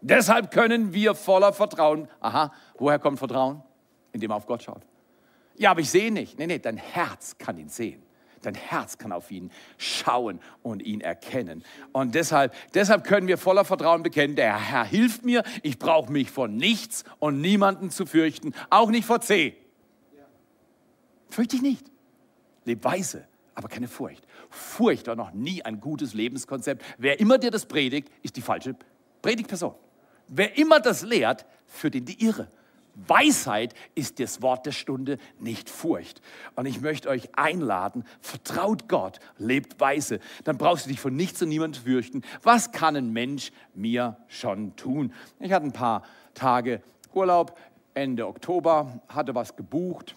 Deshalb 0.02 0.50
können 0.50 0.92
wir 0.92 1.14
voller 1.14 1.54
Vertrauen, 1.54 2.08
aha, 2.20 2.52
woher 2.80 2.98
kommt 2.98 3.20
Vertrauen? 3.20 3.62
Indem 4.12 4.30
man 4.30 4.38
auf 4.38 4.48
Gott 4.48 4.64
schaut. 4.64 4.82
Ja, 5.56 5.70
aber 5.70 5.82
ich 5.82 5.92
sehe 5.92 6.12
nicht. 6.12 6.40
Nee, 6.40 6.48
nee, 6.48 6.58
dein 6.58 6.78
Herz 6.78 7.38
kann 7.38 7.60
ihn 7.60 7.70
sehen. 7.70 8.02
Dein 8.42 8.56
Herz 8.56 8.98
kann 8.98 9.12
auf 9.12 9.30
ihn 9.30 9.52
schauen 9.78 10.40
und 10.64 10.82
ihn 10.82 11.02
erkennen. 11.02 11.64
Und 11.92 12.16
deshalb, 12.16 12.56
deshalb 12.74 13.04
können 13.04 13.28
wir 13.28 13.38
voller 13.38 13.66
Vertrauen 13.66 14.02
bekennen, 14.02 14.36
der 14.36 14.60
Herr 14.60 14.84
hilft 14.84 15.24
mir, 15.24 15.44
ich 15.62 15.78
brauche 15.78 16.12
mich 16.12 16.32
vor 16.32 16.48
nichts 16.48 17.04
und 17.20 17.40
niemanden 17.40 17.92
zu 17.92 18.08
fürchten, 18.08 18.56
auch 18.72 18.90
nicht 18.90 19.06
vor 19.06 19.22
C. 19.22 19.56
Fürchte 21.30 21.58
ich 21.58 21.62
nicht. 21.62 21.95
Leb 22.66 22.84
weise, 22.84 23.28
aber 23.54 23.70
keine 23.70 23.88
Furcht. 23.88 24.26
Furcht 24.50 25.08
war 25.08 25.16
noch 25.16 25.32
nie 25.32 25.64
ein 25.64 25.80
gutes 25.80 26.14
Lebenskonzept. 26.14 26.84
Wer 26.98 27.20
immer 27.20 27.38
dir 27.38 27.52
das 27.52 27.66
predigt, 27.66 28.10
ist 28.22 28.36
die 28.36 28.42
falsche 28.42 28.76
Predigtperson. 29.22 29.76
Wer 30.28 30.58
immer 30.58 30.80
das 30.80 31.04
lehrt, 31.04 31.46
führt 31.66 31.96
in 31.96 32.06
die 32.06 32.24
Irre. 32.24 32.50
Weisheit 32.96 33.74
ist 33.94 34.20
das 34.20 34.42
Wort 34.42 34.66
der 34.66 34.72
Stunde, 34.72 35.18
nicht 35.40 35.70
Furcht. 35.70 36.22
Und 36.56 36.66
ich 36.66 36.82
möchte 36.82 37.10
euch 37.10 37.30
einladen, 37.38 38.06
vertraut 38.22 38.88
Gott, 38.88 39.20
lebt 39.38 39.80
weise. 39.80 40.20
Dann 40.46 40.58
brauchst 40.58 40.86
du 40.86 40.90
dich 40.90 41.00
von 41.00 41.16
nichts 41.16 41.42
und 41.42 41.50
niemandem 41.50 41.84
fürchten. 41.84 42.22
Was 42.42 42.72
kann 42.72 42.96
ein 42.96 43.12
Mensch 43.12 43.52
mir 43.74 44.18
schon 44.28 44.76
tun? 44.78 45.14
Ich 45.40 45.52
hatte 45.52 45.66
ein 45.66 45.74
paar 45.74 46.04
Tage 46.34 46.82
Urlaub, 47.14 47.58
Ende 47.94 48.28
Oktober, 48.28 49.02
hatte 49.10 49.36
was 49.36 49.56
gebucht 49.56 50.16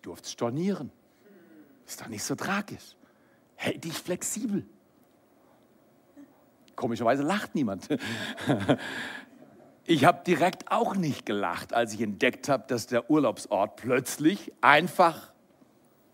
ich 0.00 0.02
durfte 0.02 0.30
stornieren. 0.30 0.90
Ist 1.86 2.00
doch 2.00 2.08
nicht 2.08 2.24
so 2.24 2.34
tragisch. 2.34 2.96
Hält 3.54 3.84
dich 3.84 3.92
flexibel. 3.92 4.66
Komischerweise 6.74 7.22
lacht 7.22 7.54
niemand. 7.54 7.86
Ich 9.84 10.04
habe 10.04 10.22
direkt 10.24 10.70
auch 10.70 10.94
nicht 10.94 11.26
gelacht, 11.26 11.74
als 11.74 11.92
ich 11.94 12.00
entdeckt 12.00 12.48
habe, 12.48 12.64
dass 12.68 12.86
der 12.86 13.10
Urlaubsort 13.10 13.74
plötzlich 13.76 14.52
einfach, 14.60 15.32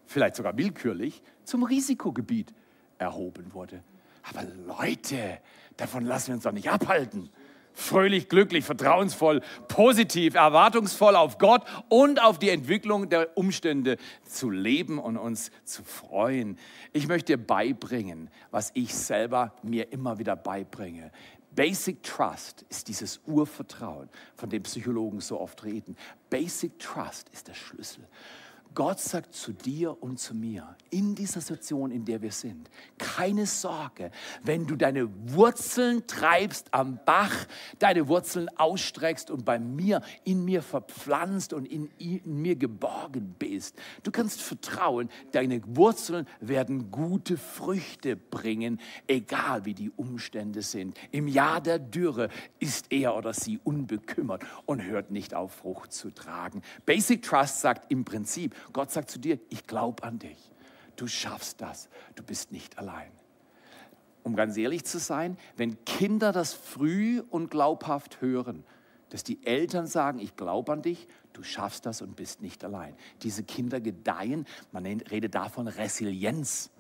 vielleicht 0.07 0.37
sogar 0.37 0.57
willkürlich, 0.57 1.23
zum 1.45 1.63
Risikogebiet 1.63 2.55
erhoben 2.97 3.53
wurde. 3.53 3.83
Aber 4.23 4.45
Leute, 4.67 5.41
davon 5.77 6.07
lassen 6.07 6.29
wir 6.29 6.35
uns 6.37 6.45
doch 6.45 6.53
nicht 6.53 6.71
abhalten 6.71 7.29
fröhlich, 7.77 8.29
glücklich, 8.29 8.65
vertrauensvoll, 8.65 9.43
positiv, 9.69 10.35
erwartungsvoll 10.35 11.15
auf 11.15 11.39
Gott 11.39 11.63
und 11.89 12.21
auf 12.21 12.39
die 12.39 12.49
Entwicklung 12.49 13.09
der 13.09 13.37
Umstände 13.37 13.99
zu 14.25 14.51
leben 14.51 14.99
und 14.99 15.19
uns 15.19 15.51
zu 15.65 15.85
freuen. 15.85 16.59
Ich 16.93 17.07
möchte 17.07 17.37
dir 17.37 17.47
beibringen, 17.47 18.31
was 18.51 18.71
ich 18.75 18.95
selber 18.95 19.55
mir 19.63 19.93
immer 19.93 20.19
wieder 20.19 20.35
beibringe. 20.35 21.13
Basic 21.55 22.03
Trust 22.03 22.65
ist 22.69 22.89
dieses 22.89 23.21
Urvertrauen, 23.27 24.09
von 24.37 24.51
dem 24.51 24.63
Psychologen 24.63 25.21
so 25.21 25.41
oft 25.41 25.63
reden. 25.65 25.97
Basic 26.29 26.79
Trust 26.79 27.29
ist 27.31 27.49
der 27.49 27.55
Schlüssel. 27.55 28.05
Gott 28.77 29.01
sagt 29.01 29.35
zu 29.35 29.55
dir 29.55 30.03
und 30.03 30.21
zu 30.21 30.35
mir 30.35 30.77
in 30.91 31.15
dieser 31.15 31.41
Situation, 31.41 31.91
in 31.91 32.05
der 32.05 32.21
wir 32.21 32.31
sind, 32.31 32.71
keine 32.99 33.47
Sorge, 33.47 34.11
wenn 34.43 34.67
du 34.67 34.77
deine 34.77 35.09
Wurzeln 35.33 36.07
treibst 36.07 36.73
am 36.75 37.01
Bach, 37.07 37.47
deine 37.79 38.07
Wurzeln 38.07 38.51
ausstreckst 38.59 39.31
und 39.31 39.47
bei 39.47 39.59
mir, 39.59 40.03
in 40.25 40.45
mir 40.45 40.61
verpflanzt 40.61 41.55
und 41.55 41.65
in, 41.65 41.89
in 41.99 42.21
mir 42.43 42.55
geborgen 42.55 43.35
bist. 43.39 43.77
Du 44.03 44.11
kannst 44.11 44.43
vertrauen, 44.43 45.09
deine 45.33 45.63
Wurzeln 45.75 46.29
werden 46.41 46.91
gute 46.91 47.39
Früchte 47.39 48.15
bringen, 48.15 48.79
egal 49.07 49.65
wie 49.65 49.75
die 49.75 49.91
Umstände 49.91 50.61
sind. 50.61 50.99
Im 51.13 51.29
Jahr 51.29 51.63
der 51.63 51.79
Dürre 51.79 52.29
ist 52.59 52.93
er 52.93 53.17
oder 53.17 53.33
sie 53.33 53.59
unbekümmert 53.65 54.43
und 54.67 54.83
hört 54.85 55.11
nicht 55.11 55.33
auf, 55.33 55.55
Frucht 55.55 55.95
zu 55.95 56.11
tragen. 56.11 56.61
Basic 56.85 57.23
Trust 57.23 57.63
sagt 57.63 57.91
im 57.91 58.05
Prinzip, 58.05 58.55
Gott 58.73 58.91
sagt 58.91 59.11
zu 59.11 59.19
dir, 59.19 59.39
ich 59.49 59.67
glaube 59.67 60.03
an 60.03 60.19
dich. 60.19 60.51
Du 60.97 61.07
schaffst 61.07 61.61
das. 61.61 61.89
Du 62.15 62.23
bist 62.23 62.53
nicht 62.53 62.79
allein. 62.79 63.11
Um 64.23 64.35
ganz 64.35 64.57
ehrlich 64.57 64.85
zu 64.85 64.99
sein, 64.99 65.37
wenn 65.57 65.85
Kinder 65.85 66.33
das 66.33 66.53
früh 66.53 67.23
und 67.31 67.51
glaubhaft 67.51 68.21
hören, 68.21 68.65
dass 69.11 69.23
die 69.23 69.47
Eltern 69.47 69.87
sagen, 69.87 70.19
ich 70.19 70.35
glaube 70.37 70.73
an 70.73 70.83
dich, 70.83 71.07
du 71.33 71.43
schaffst 71.43 71.87
das 71.87 72.03
und 72.03 72.17
bist 72.17 72.43
nicht 72.43 72.65
allein. 72.65 72.97
Diese 73.23 73.45
Kinder 73.45 73.81
gedeihen, 73.81 74.47
man 74.73 74.85
redet 74.85 75.35
davon 75.35 75.69
Resilienz. 75.69 76.71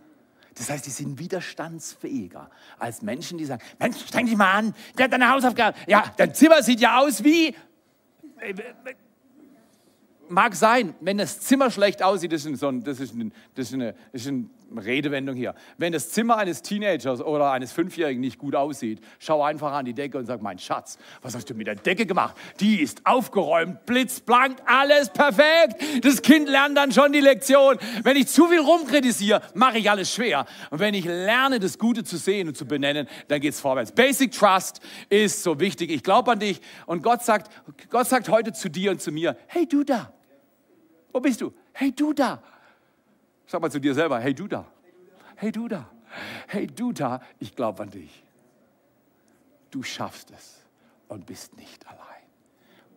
Das 0.56 0.70
heißt, 0.70 0.86
die 0.86 0.90
sind 0.90 1.18
widerstandsfähiger 1.18 2.50
als 2.78 3.02
Menschen, 3.02 3.38
die 3.38 3.44
sagen, 3.44 3.62
Mensch, 3.78 4.00
streng 4.06 4.26
dich 4.26 4.36
mal 4.36 4.50
an, 4.52 4.74
der 4.96 5.04
hat 5.04 5.12
deine 5.12 5.30
Hausaufgabe. 5.30 5.76
Ja, 5.86 6.12
dein 6.16 6.34
Zimmer 6.34 6.62
sieht 6.62 6.80
ja 6.80 6.98
aus 6.98 7.22
wie 7.22 7.54
mag 10.28 10.54
sein, 10.54 10.94
wenn 11.00 11.18
das 11.18 11.40
Zimmer 11.40 11.70
schlecht 11.70 12.02
aussieht, 12.02 12.32
das 12.32 12.44
ist, 12.44 12.62
ein, 12.62 12.82
das 12.84 13.00
ist, 13.00 13.14
ein, 13.14 13.32
das 13.54 13.68
ist 13.68 13.74
eine, 13.74 13.94
das 14.12 14.22
ist 14.22 14.28
eine 14.28 14.46
Redewendung 14.74 15.36
hier. 15.36 15.54
Wenn 15.78 15.92
das 15.92 16.10
Zimmer 16.10 16.36
eines 16.38 16.62
Teenagers 16.62 17.20
oder 17.20 17.52
eines 17.52 17.72
Fünfjährigen 17.72 18.20
nicht 18.20 18.38
gut 18.38 18.54
aussieht, 18.54 19.00
schau 19.18 19.42
einfach 19.42 19.72
an 19.72 19.84
die 19.84 19.94
Decke 19.94 20.18
und 20.18 20.26
sag, 20.26 20.42
mein 20.42 20.58
Schatz, 20.58 20.98
was 21.22 21.34
hast 21.34 21.48
du 21.48 21.54
mit 21.54 21.66
der 21.66 21.76
Decke 21.76 22.06
gemacht? 22.06 22.36
Die 22.60 22.80
ist 22.80 23.06
aufgeräumt, 23.06 23.86
blitzblank, 23.86 24.58
alles 24.66 25.10
perfekt. 25.10 25.82
Das 26.02 26.20
Kind 26.22 26.48
lernt 26.48 26.76
dann 26.76 26.92
schon 26.92 27.12
die 27.12 27.20
Lektion. 27.20 27.78
Wenn 28.02 28.16
ich 28.16 28.26
zu 28.28 28.48
viel 28.48 28.60
rumkritisiere, 28.60 29.40
mache 29.54 29.78
ich 29.78 29.90
alles 29.90 30.12
schwer. 30.12 30.46
Und 30.70 30.80
wenn 30.80 30.94
ich 30.94 31.04
lerne, 31.04 31.60
das 31.60 31.78
Gute 31.78 32.04
zu 32.04 32.16
sehen 32.16 32.48
und 32.48 32.56
zu 32.56 32.66
benennen, 32.66 33.08
dann 33.28 33.40
geht 33.40 33.54
es 33.54 33.60
vorwärts. 33.60 33.92
Basic 33.92 34.32
Trust 34.32 34.80
ist 35.08 35.42
so 35.42 35.60
wichtig. 35.60 35.90
Ich 35.90 36.02
glaube 36.02 36.32
an 36.32 36.40
dich 36.40 36.60
und 36.86 37.02
Gott 37.02 37.22
sagt, 37.22 37.50
Gott 37.90 38.08
sagt 38.08 38.28
heute 38.28 38.52
zu 38.52 38.68
dir 38.68 38.90
und 38.90 39.00
zu 39.00 39.12
mir, 39.12 39.36
hey 39.46 39.66
du 39.66 39.84
da, 39.84 40.12
wo 41.16 41.20
bist 41.20 41.40
du? 41.40 41.50
Hey, 41.72 41.92
du 41.92 42.12
da. 42.12 42.42
Sag 43.46 43.62
mal 43.62 43.70
zu 43.70 43.80
dir 43.80 43.94
selber, 43.94 44.20
hey, 44.20 44.34
du 44.34 44.46
da. 44.46 44.66
Hey, 45.36 45.50
du 45.50 45.66
da. 45.66 45.90
Hey, 46.46 46.66
du 46.66 46.92
da, 46.92 47.22
ich 47.38 47.56
glaube 47.56 47.82
an 47.84 47.90
dich. 47.90 48.22
Du 49.70 49.82
schaffst 49.82 50.30
es 50.30 50.66
und 51.08 51.24
bist 51.24 51.56
nicht 51.56 51.86
allein. 51.86 52.15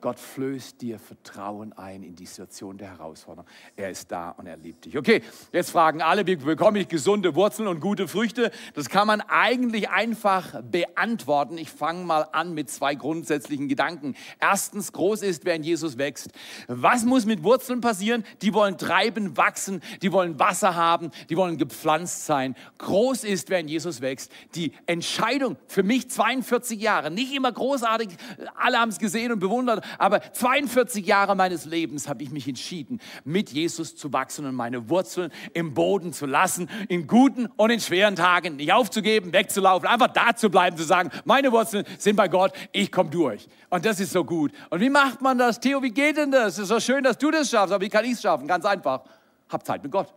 Gott 0.01 0.19
flößt 0.19 0.81
dir 0.81 0.97
Vertrauen 0.97 1.73
ein 1.73 2.03
in 2.03 2.15
die 2.15 2.25
Situation 2.25 2.77
der 2.77 2.91
Herausforderung. 2.91 3.49
Er 3.75 3.89
ist 3.89 4.11
da 4.11 4.31
und 4.31 4.47
er 4.47 4.57
liebt 4.57 4.85
dich. 4.85 4.97
Okay, 4.97 5.21
jetzt 5.51 5.71
fragen 5.71 6.01
alle, 6.01 6.25
wie 6.25 6.37
bekomme 6.37 6.79
ich 6.79 6.87
gesunde 6.87 7.35
Wurzeln 7.35 7.67
und 7.67 7.81
gute 7.81 8.07
Früchte? 8.07 8.51
Das 8.73 8.89
kann 8.89 9.07
man 9.07 9.21
eigentlich 9.21 9.89
einfach 9.89 10.61
beantworten. 10.63 11.57
Ich 11.57 11.69
fange 11.69 12.05
mal 12.05 12.27
an 12.31 12.53
mit 12.53 12.69
zwei 12.69 12.95
grundsätzlichen 12.95 13.67
Gedanken. 13.67 14.15
Erstens, 14.39 14.93
groß 14.93 15.21
ist, 15.21 15.43
wer 15.45 15.55
in 15.55 15.63
Jesus 15.63 15.97
wächst. 15.97 16.31
Was 16.67 17.03
muss 17.03 17.25
mit 17.25 17.43
Wurzeln 17.43 17.81
passieren? 17.81 18.23
Die 18.41 18.53
wollen 18.53 18.77
treiben, 18.77 19.35
wachsen, 19.35 19.81
die 20.01 20.11
wollen 20.11 20.39
Wasser 20.39 20.75
haben, 20.75 21.11
die 21.29 21.35
wollen 21.35 21.57
gepflanzt 21.57 22.25
sein. 22.25 22.55
Groß 22.77 23.23
ist, 23.25 23.49
wer 23.49 23.59
in 23.59 23.67
Jesus 23.67 24.01
wächst. 24.01 24.31
Die 24.55 24.71
Entscheidung 24.85 25.57
für 25.67 25.83
mich 25.83 26.09
42 26.09 26.79
Jahre, 26.79 27.11
nicht 27.11 27.33
immer 27.33 27.51
großartig, 27.51 28.09
alle 28.55 28.79
haben 28.79 28.89
es 28.89 28.99
gesehen 28.99 29.31
und 29.31 29.39
bewundert, 29.39 29.83
aber 29.97 30.21
42 30.33 31.05
Jahre 31.05 31.35
meines 31.35 31.65
Lebens 31.65 32.07
habe 32.07 32.23
ich 32.23 32.31
mich 32.31 32.47
entschieden, 32.47 32.99
mit 33.23 33.51
Jesus 33.51 33.95
zu 33.95 34.13
wachsen 34.13 34.45
und 34.45 34.55
meine 34.55 34.89
Wurzeln 34.89 35.31
im 35.53 35.73
Boden 35.73 36.13
zu 36.13 36.25
lassen, 36.25 36.69
in 36.87 37.07
guten 37.07 37.47
und 37.57 37.69
in 37.69 37.79
schweren 37.79 38.15
Tagen 38.15 38.57
nicht 38.57 38.71
aufzugeben, 38.71 39.33
wegzulaufen, 39.33 39.87
einfach 39.87 40.09
da 40.09 40.35
zu 40.35 40.49
bleiben, 40.49 40.77
zu 40.77 40.83
sagen, 40.83 41.09
meine 41.25 41.51
Wurzeln 41.51 41.85
sind 41.97 42.15
bei 42.15 42.27
Gott, 42.27 42.53
ich 42.71 42.91
komme 42.91 43.09
durch. 43.09 43.47
Und 43.69 43.85
das 43.85 43.99
ist 43.99 44.11
so 44.11 44.23
gut. 44.23 44.51
Und 44.69 44.81
wie 44.81 44.89
macht 44.89 45.21
man 45.21 45.37
das? 45.37 45.59
Theo, 45.59 45.81
wie 45.81 45.91
geht 45.91 46.17
denn 46.17 46.31
das? 46.31 46.53
Es 46.53 46.59
ist 46.59 46.67
so 46.69 46.79
schön, 46.79 47.03
dass 47.03 47.17
du 47.17 47.31
das 47.31 47.49
schaffst, 47.49 47.73
aber 47.73 47.83
wie 47.83 47.89
kann 47.89 48.05
ich 48.05 48.13
es 48.13 48.21
schaffen? 48.21 48.47
Ganz 48.47 48.65
einfach. 48.65 49.03
Hab 49.49 49.65
Zeit 49.65 49.81
mit 49.83 49.91
Gott. 49.91 50.13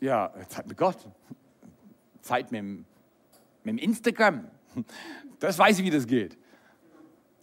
Ja, 0.00 0.32
Zeit 0.48 0.66
mit 0.66 0.76
Gott. 0.76 0.98
Zeit 2.20 2.52
mit 2.52 2.84
mit 3.66 3.80
Instagram. 3.80 4.48
Das 5.40 5.58
weiß 5.58 5.78
ich, 5.80 5.84
wie 5.84 5.90
das 5.90 6.06
geht. 6.06 6.38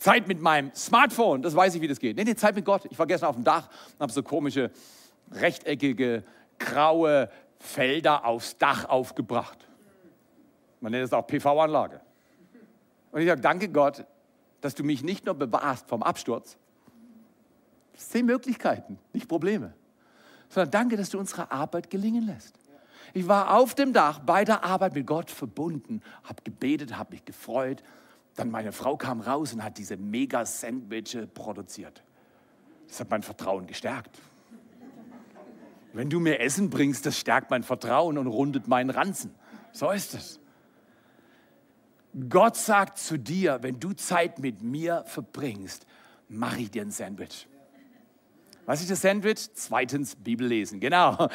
Zeit 0.04 0.28
mit 0.28 0.42
meinem 0.42 0.70
Smartphone, 0.76 1.42
das 1.42 1.56
weiß 1.56 1.76
ich, 1.76 1.82
wie 1.82 1.88
das 1.88 1.98
geht. 1.98 2.18
Nee, 2.18 2.26
nee, 2.26 2.36
Zeit 2.36 2.56
mit 2.56 2.66
Gott. 2.66 2.86
Ich 2.90 3.00
war 3.00 3.08
gestern 3.08 3.30
auf 3.30 3.36
dem 3.36 3.46
Dach 3.46 3.70
und 3.94 4.02
habe 4.02 4.12
so 4.12 4.22
komische, 4.22 4.70
rechteckige, 5.32 6.26
graue 6.60 7.30
Felder 7.58 8.26
aufs 8.26 8.58
Dach 8.58 8.84
aufgebracht. 8.90 9.66
Man 10.82 10.92
nennt 10.92 11.06
es 11.06 11.14
auch 11.14 11.26
PV-Anlage. 11.26 12.02
Und 13.14 13.22
ich 13.22 13.28
sage, 13.30 13.40
danke 13.40 13.70
Gott, 13.70 14.04
dass 14.60 14.76
du 14.76 14.84
mich 14.84 15.04
nicht 15.04 15.26
nur 15.26 15.36
bewahrst 15.36 15.88
vom 15.88 16.04
Absturz, 16.04 16.58
zehn 17.96 18.26
Möglichkeiten, 18.26 19.00
nicht 19.14 19.30
Probleme, 19.30 19.74
sondern 20.50 20.72
danke, 20.72 20.98
dass 20.98 21.12
du 21.12 21.18
unsere 21.18 21.50
Arbeit 21.50 21.90
gelingen 21.90 22.26
lässt. 22.26 22.60
Ich 23.14 23.30
war 23.30 23.56
auf 23.56 23.74
dem 23.74 23.94
Dach 23.94 24.20
bei 24.20 24.44
der 24.44 24.66
Arbeit 24.66 24.96
mit 24.96 25.08
Gott 25.08 25.32
verbunden, 25.32 26.02
habe 26.26 26.44
gebetet, 26.44 26.98
habe 26.98 27.12
mich 27.12 27.24
gefreut, 27.24 27.82
dann 28.36 28.50
meine 28.50 28.72
Frau 28.72 28.98
kam 28.98 29.22
raus 29.22 29.54
und 29.54 29.64
hat 29.64 29.78
diese 29.78 29.98
Mega-Sandwiche 29.98 31.28
produziert. 31.28 32.04
Das 32.88 33.00
hat 33.00 33.10
mein 33.10 33.24
Vertrauen 33.24 33.68
gestärkt. 33.68 34.20
Wenn 35.94 36.10
du 36.10 36.20
mir 36.20 36.40
Essen 36.40 36.70
bringst, 36.70 37.06
das 37.06 37.20
stärkt 37.20 37.52
mein 37.52 37.64
Vertrauen 37.64 38.18
und 38.18 38.28
rundet 38.28 38.68
meinen 38.68 38.90
Ranzen. 38.90 39.34
So 39.72 39.92
ist 39.92 40.16
es. 40.16 40.40
Gott 42.30 42.56
sagt 42.56 42.98
zu 42.98 43.18
dir, 43.18 43.60
wenn 43.62 43.80
du 43.80 43.94
Zeit 43.94 44.40
mit 44.40 44.62
mir 44.62 45.04
verbringst, 45.06 45.86
mache 46.28 46.62
ich 46.62 46.72
dir 46.72 46.84
ein 46.84 46.92
Sandwich. 46.92 47.48
Was 48.66 48.82
ist 48.82 48.90
das 48.90 49.02
Sandwich? 49.02 49.50
Zweitens 49.54 50.16
Bibel 50.16 50.48
lesen. 50.48 50.80
Genau. 50.80 51.28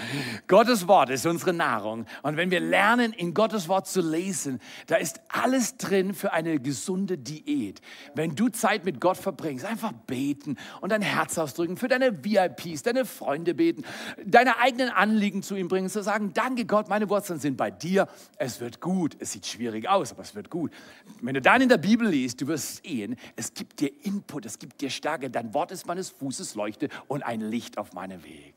Gottes 0.47 0.89
Wort 0.89 1.11
ist 1.11 1.27
unsere 1.27 1.53
Nahrung. 1.53 2.07
Und 2.23 2.37
wenn 2.37 2.51
wir 2.51 2.61
lernen, 2.61 3.13
in 3.13 3.35
Gottes 3.35 3.69
Wort 3.69 3.87
zu 3.87 4.01
lesen, 4.01 4.61
da 4.87 4.97
ist 4.97 5.21
alles 5.29 5.77
drin 5.77 6.15
für 6.15 6.33
eine 6.33 6.59
gesunde 6.59 7.19
Diät. 7.19 7.81
Wenn 8.15 8.35
du 8.35 8.49
Zeit 8.49 8.85
mit 8.85 9.01
Gott 9.01 9.19
verbringst, 9.19 9.67
einfach 9.67 9.93
beten 9.93 10.57
und 10.81 10.91
dein 10.91 11.03
Herz 11.03 11.37
ausdrücken, 11.37 11.77
für 11.77 11.89
deine 11.89 12.25
VIPs, 12.25 12.83
deine 12.83 13.05
Freunde 13.05 13.55
beten, 13.55 13.85
deine 14.25 14.59
eigenen 14.59 14.89
Anliegen 14.89 15.43
zu 15.43 15.55
ihm 15.55 15.69
bringen, 15.69 15.91
zu 15.91 16.03
sagen, 16.03 16.33
danke 16.33 16.65
Gott, 16.65 16.89
meine 16.89 17.11
Wurzeln 17.11 17.39
sind 17.41 17.57
bei 17.57 17.71
dir. 17.71 18.09
Es 18.39 18.61
wird 18.61 18.81
gut. 18.81 19.17
Es 19.19 19.33
sieht 19.33 19.47
schwierig 19.47 19.89
aus, 19.89 20.13
aber 20.13 20.23
es 20.23 20.35
wird 20.35 20.49
gut. 20.49 20.73
Wenn 21.21 21.35
du 21.35 21.43
dann 21.43 21.61
in 21.61 21.69
der 21.69 21.79
Bibel 21.79 22.09
liest, 22.09 22.41
du 22.41 22.47
wirst 22.47 22.85
sehen, 22.85 23.17
es 23.37 23.53
gibt 23.53 23.81
dir 23.81 23.91
Input, 24.05 24.47
es 24.47 24.59
gibt 24.59 24.81
dir 24.81 24.91
Stärke. 24.91 25.29
Dein 25.29 25.53
Wort 25.53 25.73
ist 25.73 25.87
meines 25.87 26.09
Fußes 26.11 26.55
Leuchte 26.55 26.89
und 27.07 27.18
und 27.19 27.25
ein 27.25 27.41
Licht 27.41 27.79
auf 27.79 27.95
meinem 27.95 28.23
Weg. 28.23 28.55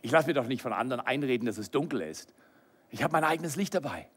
Ich 0.00 0.10
lasse 0.10 0.26
mir 0.26 0.34
doch 0.34 0.46
nicht 0.46 0.62
von 0.62 0.72
anderen 0.72 1.00
einreden, 1.00 1.44
dass 1.44 1.58
es 1.58 1.70
dunkel 1.70 2.00
ist. 2.00 2.32
Ich 2.90 3.02
habe 3.02 3.12
mein 3.12 3.24
eigenes 3.24 3.56
Licht 3.56 3.74
dabei. 3.74 4.08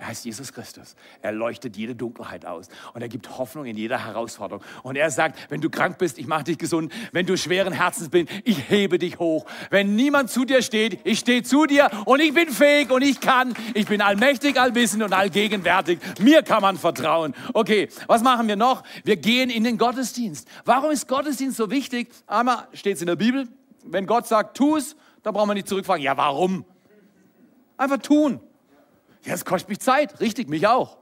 Er 0.00 0.06
heißt 0.06 0.24
Jesus 0.24 0.50
Christus. 0.54 0.96
Er 1.20 1.30
leuchtet 1.30 1.76
jede 1.76 1.94
Dunkelheit 1.94 2.46
aus 2.46 2.68
und 2.94 3.02
er 3.02 3.08
gibt 3.10 3.36
Hoffnung 3.36 3.66
in 3.66 3.76
jeder 3.76 4.02
Herausforderung. 4.02 4.64
Und 4.82 4.96
er 4.96 5.10
sagt, 5.10 5.38
wenn 5.50 5.60
du 5.60 5.68
krank 5.68 5.98
bist, 5.98 6.18
ich 6.18 6.26
mache 6.26 6.44
dich 6.44 6.56
gesund. 6.56 6.90
Wenn 7.12 7.26
du 7.26 7.36
schweren 7.36 7.74
Herzens 7.74 8.08
bist, 8.08 8.30
ich 8.44 8.70
hebe 8.70 8.98
dich 8.98 9.18
hoch. 9.18 9.44
Wenn 9.68 9.96
niemand 9.96 10.30
zu 10.30 10.46
dir 10.46 10.62
steht, 10.62 11.00
ich 11.04 11.18
stehe 11.18 11.42
zu 11.42 11.66
dir 11.66 11.90
und 12.06 12.20
ich 12.20 12.32
bin 12.32 12.48
fähig 12.48 12.90
und 12.90 13.02
ich 13.02 13.20
kann. 13.20 13.52
Ich 13.74 13.88
bin 13.88 14.00
allmächtig, 14.00 14.58
allwissend 14.58 15.02
und 15.02 15.12
allgegenwärtig. 15.12 15.98
Mir 16.18 16.42
kann 16.42 16.62
man 16.62 16.78
vertrauen. 16.78 17.34
Okay, 17.52 17.90
was 18.06 18.22
machen 18.22 18.48
wir 18.48 18.56
noch? 18.56 18.82
Wir 19.04 19.16
gehen 19.16 19.50
in 19.50 19.64
den 19.64 19.76
Gottesdienst. 19.76 20.48
Warum 20.64 20.92
ist 20.92 21.08
Gottesdienst 21.08 21.58
so 21.58 21.70
wichtig? 21.70 22.08
Einmal 22.26 22.68
steht 22.72 22.96
es 22.96 23.02
in 23.02 23.06
der 23.06 23.16
Bibel. 23.16 23.48
Wenn 23.84 24.06
Gott 24.06 24.26
sagt, 24.26 24.56
tu 24.56 24.76
es, 24.76 24.96
dann 25.22 25.34
brauchen 25.34 25.50
wir 25.50 25.54
nicht 25.54 25.68
zurückfragen, 25.68 26.02
ja, 26.02 26.16
warum? 26.16 26.64
Einfach 27.76 27.98
tun. 27.98 28.40
Ja, 29.24 29.34
es 29.34 29.44
kostet 29.44 29.68
mich 29.68 29.80
Zeit. 29.80 30.20
Richtig, 30.20 30.48
mich 30.48 30.66
auch. 30.66 30.98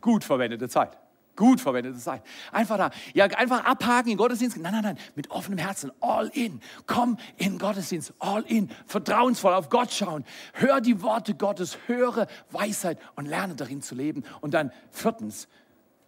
Gut 0.00 0.24
verwendete 0.24 0.68
Zeit. 0.68 0.98
Gut 1.36 1.60
verwendete 1.60 1.98
Zeit. 1.98 2.22
Einfach 2.50 2.78
da. 2.78 2.90
Ja, 3.12 3.26
einfach 3.26 3.64
abhaken 3.64 4.10
in 4.10 4.16
Gottesdienst. 4.16 4.56
Nein, 4.56 4.72
nein, 4.72 4.82
nein. 4.82 4.98
Mit 5.14 5.30
offenem 5.30 5.58
Herzen. 5.58 5.92
All 6.00 6.28
in. 6.28 6.60
Komm 6.86 7.18
in 7.36 7.58
Gottesdienst. 7.58 8.14
All 8.18 8.42
in. 8.42 8.70
Vertrauensvoll 8.86 9.52
auf 9.52 9.68
Gott 9.68 9.92
schauen. 9.92 10.24
Hör 10.54 10.80
die 10.80 11.02
Worte 11.02 11.34
Gottes. 11.34 11.76
Höre 11.86 12.26
Weisheit 12.50 12.98
und 13.16 13.26
lerne 13.26 13.54
darin 13.54 13.82
zu 13.82 13.94
leben. 13.94 14.24
Und 14.40 14.54
dann 14.54 14.72
viertens, 14.90 15.48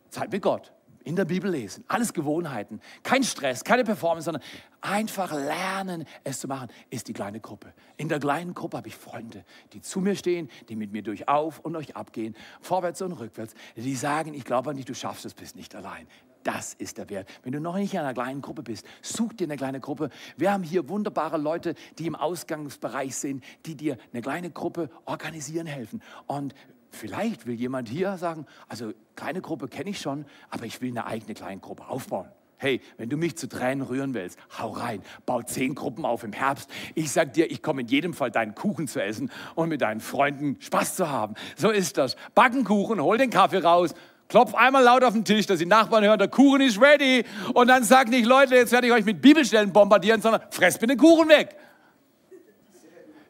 Zeit 0.08 0.32
mit 0.32 0.42
Gott 0.42 0.72
in 1.04 1.16
der 1.16 1.24
Bibel 1.24 1.50
lesen. 1.50 1.84
Alles 1.88 2.12
Gewohnheiten. 2.12 2.80
Kein 3.02 3.22
Stress, 3.22 3.64
keine 3.64 3.84
Performance, 3.84 4.26
sondern 4.26 4.42
einfach 4.80 5.32
lernen, 5.32 6.04
es 6.24 6.40
zu 6.40 6.48
machen, 6.48 6.68
ist 6.90 7.08
die 7.08 7.12
kleine 7.12 7.40
Gruppe. 7.40 7.72
In 7.96 8.08
der 8.08 8.20
kleinen 8.20 8.54
Gruppe 8.54 8.76
habe 8.76 8.88
ich 8.88 8.96
Freunde, 8.96 9.44
die 9.72 9.80
zu 9.80 10.00
mir 10.00 10.16
stehen, 10.16 10.50
die 10.68 10.76
mit 10.76 10.92
mir 10.92 11.02
durch 11.02 11.28
auf 11.28 11.60
und 11.60 11.72
durch 11.72 11.96
abgehen, 11.96 12.36
vorwärts 12.60 13.02
und 13.02 13.12
rückwärts, 13.12 13.54
die 13.76 13.94
sagen, 13.94 14.34
ich 14.34 14.44
glaube 14.44 14.70
an 14.70 14.76
dich, 14.76 14.86
du 14.86 14.94
schaffst 14.94 15.24
es, 15.24 15.34
bist 15.34 15.56
nicht 15.56 15.74
allein. 15.74 16.06
Das 16.44 16.74
ist 16.74 16.98
der 16.98 17.10
Wert. 17.10 17.28
Wenn 17.42 17.52
du 17.52 17.60
noch 17.60 17.76
nicht 17.76 17.92
in 17.92 18.00
einer 18.00 18.14
kleinen 18.14 18.40
Gruppe 18.40 18.62
bist, 18.62 18.86
such 19.02 19.34
dir 19.34 19.44
eine 19.44 19.56
kleine 19.56 19.80
Gruppe. 19.80 20.08
Wir 20.36 20.52
haben 20.52 20.62
hier 20.62 20.88
wunderbare 20.88 21.36
Leute, 21.36 21.74
die 21.98 22.06
im 22.06 22.14
Ausgangsbereich 22.14 23.16
sind, 23.16 23.44
die 23.66 23.74
dir 23.74 23.98
eine 24.12 24.22
kleine 24.22 24.50
Gruppe 24.50 24.88
organisieren 25.04 25.66
helfen. 25.66 26.02
Und 26.26 26.54
Vielleicht 26.90 27.46
will 27.46 27.54
jemand 27.54 27.88
hier 27.88 28.16
sagen, 28.16 28.46
also 28.68 28.92
kleine 29.14 29.40
Gruppe 29.40 29.68
kenne 29.68 29.90
ich 29.90 30.00
schon, 30.00 30.24
aber 30.50 30.64
ich 30.64 30.80
will 30.80 30.90
eine 30.90 31.06
eigene 31.06 31.34
kleine 31.34 31.60
Gruppe 31.60 31.88
aufbauen. 31.88 32.28
Hey, 32.60 32.80
wenn 32.96 33.08
du 33.08 33.16
mich 33.16 33.36
zu 33.36 33.48
Tränen 33.48 33.86
rühren 33.86 34.14
willst, 34.14 34.36
hau 34.58 34.70
rein, 34.70 35.00
bau 35.26 35.42
zehn 35.42 35.76
Gruppen 35.76 36.04
auf 36.04 36.24
im 36.24 36.32
Herbst. 36.32 36.68
Ich 36.96 37.12
sag 37.12 37.32
dir, 37.32 37.50
ich 37.52 37.62
komme 37.62 37.82
in 37.82 37.86
jedem 37.86 38.14
Fall 38.14 38.32
deinen 38.32 38.56
Kuchen 38.56 38.88
zu 38.88 39.00
essen 39.00 39.30
und 39.54 39.68
mit 39.68 39.80
deinen 39.80 40.00
Freunden 40.00 40.56
Spaß 40.58 40.96
zu 40.96 41.08
haben. 41.08 41.34
So 41.56 41.70
ist 41.70 41.98
das. 41.98 42.16
Backen 42.34 42.64
Kuchen, 42.64 43.00
hol 43.00 43.16
den 43.16 43.30
Kaffee 43.30 43.58
raus, 43.58 43.94
klopf 44.26 44.54
einmal 44.54 44.82
laut 44.82 45.04
auf 45.04 45.12
den 45.12 45.24
Tisch, 45.24 45.46
dass 45.46 45.60
die 45.60 45.66
Nachbarn 45.66 46.02
hören, 46.02 46.18
der 46.18 46.26
Kuchen 46.26 46.60
ist 46.60 46.80
ready. 46.80 47.24
Und 47.54 47.68
dann 47.68 47.84
sag 47.84 48.08
nicht, 48.08 48.26
Leute, 48.26 48.56
jetzt 48.56 48.72
werde 48.72 48.88
ich 48.88 48.92
euch 48.92 49.04
mit 49.04 49.22
Bibelstellen 49.22 49.72
bombardieren, 49.72 50.20
sondern 50.20 50.42
fress 50.50 50.80
mir 50.80 50.88
den 50.88 50.98
Kuchen 50.98 51.28
weg. 51.28 51.56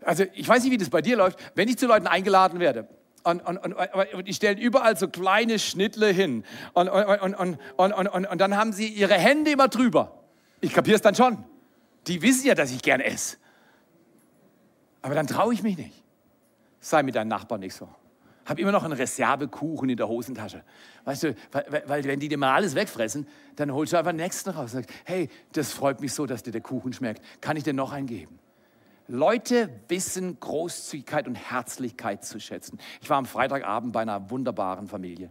Also 0.07 0.25
ich 0.33 0.49
weiß 0.49 0.63
nicht, 0.63 0.73
wie 0.73 0.79
das 0.79 0.89
bei 0.89 1.03
dir 1.03 1.19
läuft. 1.19 1.39
Wenn 1.55 1.69
ich 1.69 1.77
zu 1.77 1.87
Leuten 1.87 2.07
eingeladen 2.07 2.61
werde, 2.61 2.89
und, 3.31 3.41
und, 3.41 3.59
und, 3.59 3.75
und 4.15 4.29
die 4.29 4.35
stellen 4.35 4.59
überall 4.59 4.97
so 4.97 5.09
kleine 5.09 5.59
Schnittle 5.59 6.09
hin. 6.09 6.45
Und, 6.73 6.89
und, 6.89 7.35
und, 7.35 7.59
und, 7.77 7.93
und, 7.93 8.27
und, 8.27 8.41
dann 8.41 8.57
haben 8.57 8.73
sie 8.73 8.89
ihre 8.89 9.15
Hände 9.15 9.51
immer 9.51 9.69
drüber. 9.69 10.23
Ich 10.61 10.73
kapiere 10.73 10.97
es 10.97 11.03
dann 11.03 11.15
schon. 11.15 11.45
Die 12.07 12.23
wissen 12.23 12.47
ja, 12.47 12.55
dass 12.55 12.71
ich 12.71 12.83
gern 12.83 13.01
esse. 13.01 13.37
Aber 15.03 15.15
dann 15.15 15.27
traue 15.27 15.53
ich 15.53 15.63
mich 15.63 15.77
nicht. 15.77 16.03
Sei 16.81 17.03
mit 17.03 17.15
deinem 17.15 17.29
Nachbarn 17.29 17.61
nicht 17.61 17.75
so. 17.75 17.89
Hab 18.47 18.59
immer 18.59 18.73
noch 18.73 18.83
einen 18.83 18.95
Reservekuchen 18.95 19.91
in 19.91 19.97
der 19.99 20.09
Hosentasche. 20.09 20.65
Weißt 21.05 21.23
du, 21.25 21.35
weil, 21.53 21.83
weil, 21.87 22.05
wenn 22.05 22.19
die 22.19 22.29
dir 22.29 22.39
mal 22.39 22.55
alles 22.55 22.75
wegfressen, 22.75 23.27
dann 23.57 23.73
holst 23.73 23.93
du 23.93 23.99
einfach 23.99 24.13
den 24.13 24.17
nächsten 24.17 24.51
raus 24.51 24.75
und 24.75 24.85
sagst, 24.85 24.91
hey, 25.05 25.29
das 25.53 25.73
freut 25.73 26.01
mich 26.01 26.15
so, 26.15 26.25
dass 26.25 26.43
dir 26.43 26.53
der 26.53 26.63
Kuchen 26.63 26.95
schmeckt. 26.95 27.23
Kann 27.43 27.59
ich 27.59 27.65
dir 27.65 27.75
noch 27.75 27.93
einen 27.93 28.07
geben? 28.07 28.39
Leute 29.09 29.71
wissen 29.89 30.39
Großzügigkeit 30.39 31.27
und 31.27 31.35
Herzlichkeit 31.35 32.25
zu 32.25 32.39
schätzen. 32.39 32.79
Ich 33.01 33.09
war 33.09 33.17
am 33.17 33.25
Freitagabend 33.25 33.93
bei 33.93 34.03
einer 34.03 34.31
wunderbaren 34.31 34.87
Familie. 34.87 35.31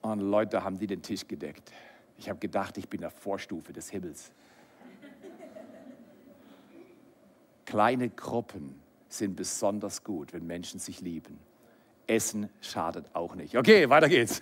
Und 0.00 0.20
Leute 0.20 0.64
haben 0.64 0.78
die 0.78 0.86
den 0.86 1.02
Tisch 1.02 1.28
gedeckt. 1.28 1.70
Ich 2.16 2.28
habe 2.30 2.38
gedacht, 2.38 2.78
ich 2.78 2.88
bin 2.88 3.02
der 3.02 3.10
Vorstufe 3.10 3.72
des 3.72 3.90
Himmels. 3.90 4.32
Kleine 7.66 8.08
Gruppen 8.08 8.80
sind 9.10 9.36
besonders 9.36 10.02
gut, 10.02 10.32
wenn 10.32 10.46
Menschen 10.46 10.80
sich 10.80 11.02
lieben. 11.02 11.38
Essen 12.06 12.48
schadet 12.62 13.14
auch 13.14 13.34
nicht. 13.34 13.58
Okay, 13.58 13.90
weiter 13.90 14.08
geht's. 14.08 14.40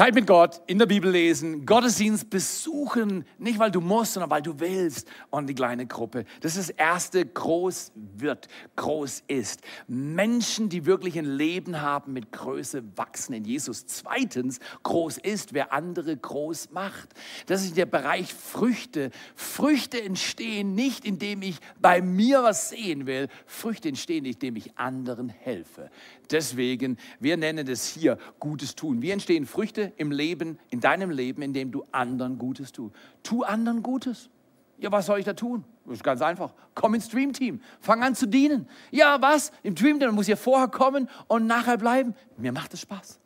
Zeit 0.00 0.14
mit 0.14 0.26
Gott, 0.26 0.62
in 0.66 0.78
der 0.78 0.86
Bibel 0.86 1.10
lesen, 1.10 1.66
Gottesdienst 1.66 2.30
besuchen, 2.30 3.26
nicht 3.36 3.58
weil 3.58 3.70
du 3.70 3.82
musst, 3.82 4.14
sondern 4.14 4.30
weil 4.30 4.40
du 4.40 4.58
willst. 4.58 5.06
Und 5.28 5.46
die 5.46 5.54
kleine 5.54 5.86
Gruppe. 5.86 6.24
Das 6.40 6.56
ist 6.56 6.70
das 6.70 6.76
erste, 6.76 7.26
groß 7.26 7.92
wird, 8.16 8.48
groß 8.76 9.24
ist. 9.26 9.60
Menschen, 9.88 10.70
die 10.70 10.86
wirklich 10.86 11.18
ein 11.18 11.26
Leben 11.26 11.82
haben 11.82 12.14
mit 12.14 12.32
Größe, 12.32 12.82
wachsen 12.96 13.34
in 13.34 13.44
Jesus. 13.44 13.84
Zweitens, 13.84 14.58
groß 14.84 15.18
ist, 15.18 15.52
wer 15.52 15.74
andere 15.74 16.16
groß 16.16 16.70
macht. 16.70 17.10
Das 17.44 17.62
ist 17.62 17.76
der 17.76 17.84
Bereich 17.84 18.32
Früchte. 18.32 19.10
Früchte 19.34 20.02
entstehen 20.02 20.74
nicht, 20.74 21.04
indem 21.04 21.42
ich 21.42 21.58
bei 21.78 22.00
mir 22.00 22.42
was 22.42 22.70
sehen 22.70 23.04
will. 23.04 23.28
Früchte 23.44 23.88
entstehen, 23.88 24.24
indem 24.24 24.56
ich 24.56 24.78
anderen 24.78 25.28
helfe. 25.28 25.90
Deswegen, 26.30 26.96
wir 27.18 27.36
nennen 27.36 27.68
es 27.68 27.86
hier 27.86 28.16
Gutes 28.38 28.74
tun. 28.74 29.02
Wie 29.02 29.10
entstehen 29.10 29.44
Früchte 29.44 29.89
im 29.96 30.10
Leben, 30.10 30.58
in 30.70 30.80
deinem 30.80 31.10
Leben, 31.10 31.42
indem 31.42 31.70
du 31.70 31.84
anderen 31.92 32.38
Gutes 32.38 32.72
tust? 32.72 32.94
Tu 33.22 33.42
anderen 33.42 33.82
Gutes. 33.82 34.30
Ja, 34.78 34.90
was 34.90 35.06
soll 35.06 35.18
ich 35.18 35.24
da 35.24 35.34
tun? 35.34 35.64
Das 35.84 35.94
ist 35.94 36.04
ganz 36.04 36.22
einfach. 36.22 36.54
Komm 36.74 36.94
ins 36.94 37.08
Dream-Team. 37.08 37.60
Fang 37.80 38.02
an 38.02 38.14
zu 38.14 38.26
dienen. 38.26 38.68
Ja, 38.90 39.20
was? 39.20 39.52
Im 39.62 39.74
Dream-Team 39.74 40.14
muss 40.14 40.28
ich 40.28 40.38
vorher 40.38 40.68
kommen 40.68 41.08
und 41.28 41.46
nachher 41.46 41.76
bleiben. 41.76 42.14
Mir 42.36 42.52
macht 42.52 42.72
es 42.74 42.80
Spaß. 42.80 43.18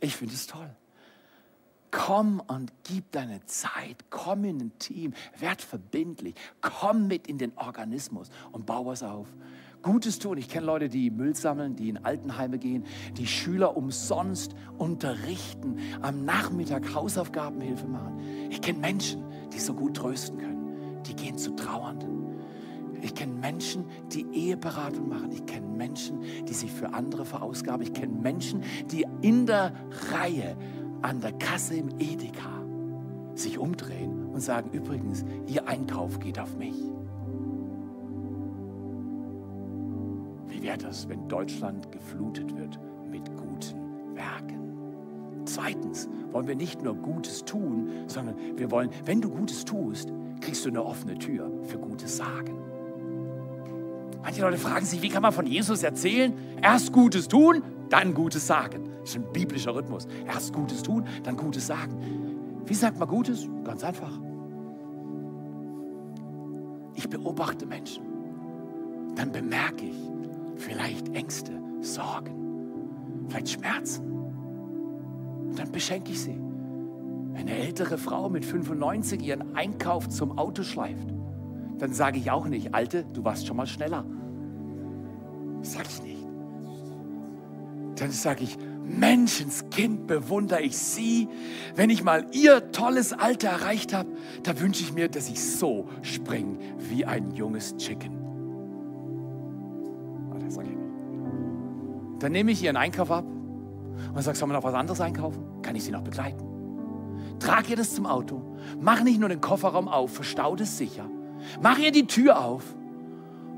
Ich 0.00 0.16
finde 0.16 0.34
es 0.34 0.46
toll. 0.46 0.68
Komm 1.92 2.40
und 2.40 2.72
gib 2.84 3.12
deine 3.12 3.44
Zeit. 3.44 4.04
Komm 4.10 4.44
in 4.44 4.58
ein 4.58 4.78
Team. 4.78 5.12
Werd 5.38 5.62
verbindlich. 5.62 6.34
Komm 6.60 7.06
mit 7.06 7.26
in 7.28 7.38
den 7.38 7.56
Organismus 7.56 8.30
und 8.50 8.66
bau 8.66 8.86
was 8.86 9.02
auf. 9.02 9.28
Gutes 9.82 10.18
tun. 10.18 10.38
Ich 10.38 10.48
kenne 10.48 10.66
Leute, 10.66 10.88
die 10.88 11.10
Müll 11.10 11.34
sammeln, 11.34 11.76
die 11.76 11.88
in 11.88 11.98
Altenheime 11.98 12.58
gehen, 12.58 12.84
die 13.16 13.26
Schüler 13.26 13.76
umsonst 13.76 14.54
unterrichten, 14.78 15.76
am 16.00 16.24
Nachmittag 16.24 16.94
Hausaufgabenhilfe 16.94 17.86
machen. 17.86 18.48
Ich 18.50 18.60
kenne 18.60 18.78
Menschen, 18.78 19.24
die 19.52 19.58
so 19.58 19.74
gut 19.74 19.96
trösten 19.96 20.38
können. 20.38 21.02
Die 21.06 21.14
gehen 21.14 21.36
zu 21.36 21.54
Trauernden. 21.56 22.22
Ich 23.02 23.14
kenne 23.16 23.32
Menschen, 23.32 23.84
die 24.12 24.24
Eheberatung 24.32 25.08
machen. 25.08 25.32
Ich 25.32 25.44
kenne 25.46 25.66
Menschen, 25.66 26.20
die 26.48 26.54
sich 26.54 26.70
für 26.70 26.94
andere 26.94 27.24
verausgaben. 27.24 27.82
Ich 27.82 27.92
kenne 27.92 28.14
Menschen, 28.14 28.62
die 28.92 29.04
in 29.20 29.46
der 29.46 29.72
Reihe 30.12 30.56
an 31.02 31.20
der 31.20 31.32
Kasse 31.32 31.74
im 31.74 31.88
Edeka 31.98 32.62
sich 33.34 33.58
umdrehen 33.58 34.26
und 34.26 34.40
sagen, 34.40 34.70
übrigens, 34.70 35.24
Ihr 35.48 35.66
Einkauf 35.66 36.20
geht 36.20 36.38
auf 36.38 36.56
mich. 36.56 36.76
Wäre 40.62 40.78
das, 40.78 41.08
wenn 41.08 41.26
Deutschland 41.26 41.90
geflutet 41.90 42.56
wird 42.56 42.78
mit 43.10 43.24
guten 43.36 44.14
Werken? 44.14 45.42
Zweitens 45.44 46.08
wollen 46.30 46.46
wir 46.46 46.54
nicht 46.54 46.82
nur 46.82 46.94
Gutes 46.94 47.44
tun, 47.44 47.90
sondern 48.06 48.36
wir 48.56 48.70
wollen, 48.70 48.90
wenn 49.04 49.20
du 49.20 49.28
Gutes 49.28 49.64
tust, 49.64 50.12
kriegst 50.40 50.64
du 50.64 50.68
eine 50.68 50.84
offene 50.84 51.18
Tür 51.18 51.50
für 51.64 51.78
Gutes 51.78 52.16
sagen. 52.16 52.56
Manche 54.22 54.40
Leute 54.40 54.56
fragen 54.56 54.86
sich, 54.86 55.02
wie 55.02 55.08
kann 55.08 55.22
man 55.22 55.32
von 55.32 55.46
Jesus 55.46 55.82
erzählen? 55.82 56.32
Erst 56.62 56.92
Gutes 56.92 57.26
tun, 57.26 57.64
dann 57.88 58.14
Gutes 58.14 58.46
sagen. 58.46 58.84
Das 59.00 59.10
ist 59.10 59.16
ein 59.16 59.32
biblischer 59.32 59.74
Rhythmus. 59.74 60.06
Erst 60.26 60.52
Gutes 60.52 60.84
tun, 60.84 61.04
dann 61.24 61.36
Gutes 61.36 61.66
sagen. 61.66 62.62
Wie 62.66 62.74
sagt 62.74 63.00
man 63.00 63.08
Gutes? 63.08 63.48
Ganz 63.64 63.82
einfach. 63.82 64.12
Ich 66.94 67.08
beobachte 67.08 67.66
Menschen. 67.66 68.04
Dann 69.16 69.32
bemerke 69.32 69.86
ich, 69.86 70.12
vielleicht 70.62 71.14
Ängste, 71.14 71.52
Sorgen, 71.80 73.26
vielleicht 73.28 73.50
Schmerzen. 73.50 74.06
Und 75.48 75.58
dann 75.58 75.70
beschenke 75.72 76.12
ich 76.12 76.20
sie. 76.20 76.38
Wenn 77.32 77.48
eine 77.48 77.56
ältere 77.56 77.98
Frau 77.98 78.28
mit 78.28 78.44
95 78.44 79.22
ihren 79.22 79.56
Einkauf 79.56 80.08
zum 80.08 80.38
Auto 80.38 80.62
schleift, 80.62 81.08
dann 81.78 81.92
sage 81.92 82.18
ich 82.18 82.30
auch 82.30 82.46
nicht, 82.46 82.74
Alte, 82.74 83.04
du 83.12 83.24
warst 83.24 83.46
schon 83.46 83.56
mal 83.56 83.66
schneller. 83.66 84.04
Sag 85.62 85.86
ich 85.88 86.02
nicht. 86.02 86.26
Dann 87.96 88.10
sage 88.10 88.44
ich, 88.44 88.58
Menschenskind 88.84 90.06
bewundere 90.06 90.60
ich 90.60 90.76
sie. 90.76 91.28
Wenn 91.74 91.90
ich 91.90 92.02
mal 92.02 92.26
ihr 92.32 92.72
tolles 92.72 93.12
Alter 93.12 93.48
erreicht 93.48 93.94
habe, 93.94 94.10
da 94.42 94.60
wünsche 94.60 94.82
ich 94.82 94.92
mir, 94.92 95.08
dass 95.08 95.28
ich 95.28 95.42
so 95.42 95.88
springe 96.02 96.58
wie 96.78 97.04
ein 97.04 97.32
junges 97.32 97.76
Chicken. 97.76 98.21
Dann 102.22 102.30
nehme 102.30 102.52
ich 102.52 102.62
ihren 102.62 102.76
Einkauf 102.76 103.10
ab 103.10 103.24
und 104.14 104.22
sage, 104.22 104.38
soll 104.38 104.46
man 104.46 104.56
noch 104.56 104.62
was 104.62 104.74
anderes 104.74 105.00
einkaufen? 105.00 105.60
Kann 105.60 105.74
ich 105.74 105.82
sie 105.82 105.90
noch 105.90 106.02
begleiten? 106.02 106.46
Trag 107.40 107.68
ihr 107.68 107.74
das 107.74 107.96
zum 107.96 108.06
Auto. 108.06 108.56
Mach 108.80 109.02
nicht 109.02 109.18
nur 109.18 109.28
den 109.28 109.40
Kofferraum 109.40 109.88
auf, 109.88 110.14
verstaut 110.14 110.60
es 110.60 110.78
sicher. 110.78 111.10
Mach 111.60 111.78
ihr 111.78 111.90
die 111.90 112.06
Tür 112.06 112.44
auf 112.44 112.62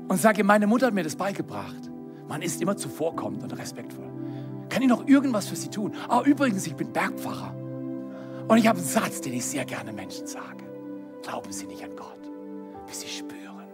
und 0.07 0.19
sage, 0.19 0.43
meine 0.43 0.65
Mutter 0.65 0.87
hat 0.87 0.95
mir 0.95 1.03
das 1.03 1.15
beigebracht. 1.15 1.91
Man 2.27 2.41
ist 2.41 2.59
immer 2.59 2.75
zuvorkommend 2.75 3.43
und 3.43 3.55
respektvoll. 3.55 4.09
Kann 4.69 4.81
ich 4.81 4.89
noch 4.89 5.07
irgendwas 5.07 5.47
für 5.47 5.55
sie 5.55 5.69
tun? 5.69 5.93
Ah, 6.09 6.23
übrigens, 6.25 6.65
ich 6.65 6.75
bin 6.75 6.91
Bergpfarrer. 6.91 7.53
Und 8.47 8.57
ich 8.57 8.67
habe 8.67 8.79
einen 8.79 8.87
Satz, 8.87 9.21
den 9.21 9.33
ich 9.33 9.45
sehr 9.45 9.65
gerne 9.65 9.93
Menschen 9.93 10.25
sage. 10.25 10.65
Glauben 11.21 11.51
Sie 11.51 11.67
nicht 11.67 11.83
an 11.83 11.95
Gott, 11.95 12.31
bis 12.87 13.01
Sie 13.01 13.09
spüren, 13.09 13.67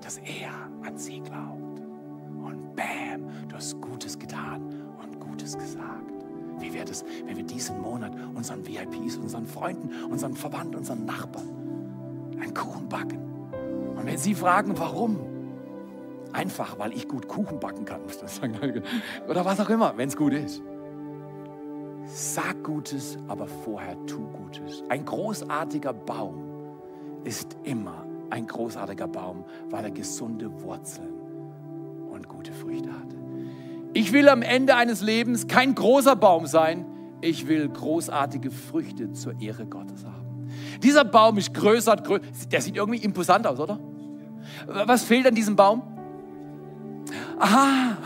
dass 0.00 0.16
er 0.16 0.52
an 0.86 0.96
Sie 0.96 1.20
glaubt 1.20 1.67
bam, 2.78 3.48
du 3.48 3.56
hast 3.56 3.80
Gutes 3.80 4.18
getan 4.18 4.62
und 5.02 5.20
Gutes 5.20 5.58
gesagt. 5.58 6.12
Wie 6.60 6.72
wäre 6.72 6.90
es, 6.90 7.04
wenn 7.26 7.36
wir 7.36 7.44
diesen 7.44 7.80
Monat 7.80 8.12
unseren 8.34 8.66
VIPs, 8.66 9.16
unseren 9.16 9.46
Freunden, 9.46 9.90
unseren 10.10 10.34
Verwandten, 10.34 10.76
unseren 10.76 11.04
Nachbarn 11.04 11.48
einen 12.40 12.54
Kuchen 12.54 12.88
backen? 12.88 13.18
Und 13.96 14.06
wenn 14.06 14.18
sie 14.18 14.34
fragen, 14.34 14.78
warum? 14.78 15.18
Einfach, 16.32 16.78
weil 16.78 16.92
ich 16.92 17.08
gut 17.08 17.26
Kuchen 17.26 17.58
backen 17.58 17.84
kann, 17.84 18.02
muss 18.02 18.20
man 18.20 18.28
sagen. 18.28 18.82
Oder 19.28 19.44
was 19.44 19.60
auch 19.60 19.70
immer, 19.70 19.96
wenn 19.96 20.08
es 20.08 20.16
gut 20.16 20.34
ist. 20.34 20.62
Sag 22.04 22.62
Gutes, 22.64 23.18
aber 23.28 23.46
vorher 23.46 23.96
tu 24.06 24.26
Gutes. 24.28 24.82
Ein 24.88 25.04
großartiger 25.04 25.92
Baum 25.92 26.42
ist 27.24 27.56
immer 27.64 28.06
ein 28.30 28.46
großartiger 28.46 29.08
Baum, 29.08 29.44
weil 29.70 29.84
er 29.84 29.90
gesunde 29.90 30.62
Wurzeln 30.62 31.17
gute 32.38 32.52
Früchte 32.52 32.88
hat. 32.90 33.08
Ich 33.94 34.12
will 34.12 34.28
am 34.28 34.42
Ende 34.42 34.76
eines 34.76 35.02
Lebens 35.02 35.48
kein 35.48 35.74
großer 35.74 36.14
Baum 36.14 36.46
sein. 36.46 36.86
Ich 37.20 37.48
will 37.48 37.68
großartige 37.68 38.52
Früchte 38.52 39.12
zur 39.12 39.40
Ehre 39.40 39.66
Gottes 39.66 40.04
haben. 40.04 40.48
Dieser 40.80 41.04
Baum 41.04 41.36
ist 41.38 41.52
größer. 41.52 41.96
Der 41.96 42.60
sieht 42.60 42.76
irgendwie 42.76 43.02
imposant 43.02 43.44
aus, 43.44 43.58
oder? 43.58 43.80
Was 44.68 45.02
fehlt 45.02 45.26
an 45.26 45.34
diesem 45.34 45.56
Baum? 45.56 45.82
Aha, 47.40 47.96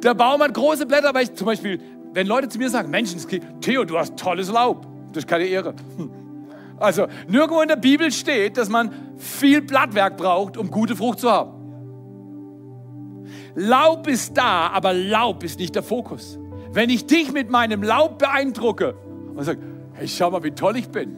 der 0.00 0.14
Baum 0.14 0.40
hat 0.42 0.54
große 0.54 0.86
Blätter, 0.86 1.12
weil 1.12 1.24
ich 1.24 1.34
zum 1.34 1.46
Beispiel, 1.46 1.80
wenn 2.12 2.28
Leute 2.28 2.48
zu 2.48 2.58
mir 2.58 2.70
sagen, 2.70 2.88
Menschen, 2.88 3.20
Theo, 3.60 3.84
du 3.84 3.98
hast 3.98 4.16
tolles 4.16 4.48
Laub. 4.48 4.86
Das 5.08 5.24
ist 5.24 5.28
keine 5.28 5.44
Ehre. 5.44 5.74
Also, 6.78 7.06
nirgendwo 7.26 7.62
in 7.62 7.68
der 7.68 7.76
Bibel 7.76 8.12
steht, 8.12 8.58
dass 8.58 8.68
man 8.68 8.92
viel 9.16 9.60
Blattwerk 9.62 10.16
braucht, 10.16 10.56
um 10.56 10.70
gute 10.70 10.94
Frucht 10.94 11.18
zu 11.18 11.32
haben. 11.32 11.55
Laub 13.56 14.06
ist 14.06 14.36
da, 14.36 14.68
aber 14.68 14.92
Laub 14.92 15.42
ist 15.42 15.58
nicht 15.58 15.74
der 15.74 15.82
Fokus. 15.82 16.38
Wenn 16.72 16.90
ich 16.90 17.06
dich 17.06 17.32
mit 17.32 17.50
meinem 17.50 17.82
Laub 17.82 18.18
beeindrucke 18.18 18.94
und 19.34 19.42
sage, 19.44 19.60
hey, 19.94 20.06
schau 20.06 20.30
mal, 20.30 20.42
wie 20.42 20.50
toll 20.50 20.76
ich 20.76 20.88
bin, 20.88 21.16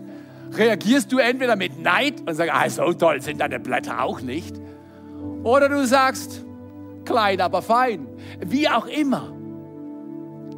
reagierst 0.53 1.11
du 1.13 1.19
entweder 1.19 1.57
mit 1.57 1.83
Neid 1.83 2.21
und 2.21 2.35
sagst, 2.35 2.55
ah, 2.55 2.71
so 2.71 2.93
toll 2.93 3.21
sind 3.21 3.41
deine 3.41 3.59
Blätter 3.59 4.03
auch 4.05 4.21
nicht. 4.21 4.57
Oder 5.43 5.69
du 5.69 5.85
sagst, 5.85 6.45
klein, 7.05 7.41
aber 7.41 7.61
fein. 7.61 8.07
Wie 8.41 8.69
auch 8.69 8.87
immer. 8.87 9.33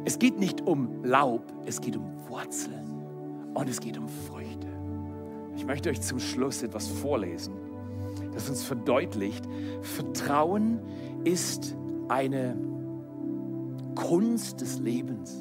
Es 0.05 0.19
geht 0.19 0.39
nicht 0.39 0.61
um 0.61 1.03
Laub, 1.03 1.51
es 1.65 1.81
geht 1.81 1.95
um 1.95 2.05
Wurzeln 2.27 3.51
und 3.55 3.67
es 3.67 3.79
geht 3.79 3.97
um 3.97 4.07
Früchte. 4.07 4.67
Ich 5.55 5.65
möchte 5.65 5.89
euch 5.89 6.01
zum 6.01 6.19
Schluss 6.19 6.61
etwas 6.61 6.87
vorlesen, 6.87 7.53
das 8.33 8.49
uns 8.49 8.63
verdeutlicht, 8.63 9.45
Vertrauen 9.81 10.79
ist 11.23 11.75
eine 12.09 12.57
Kunst 13.95 14.61
des 14.61 14.79
Lebens, 14.79 15.37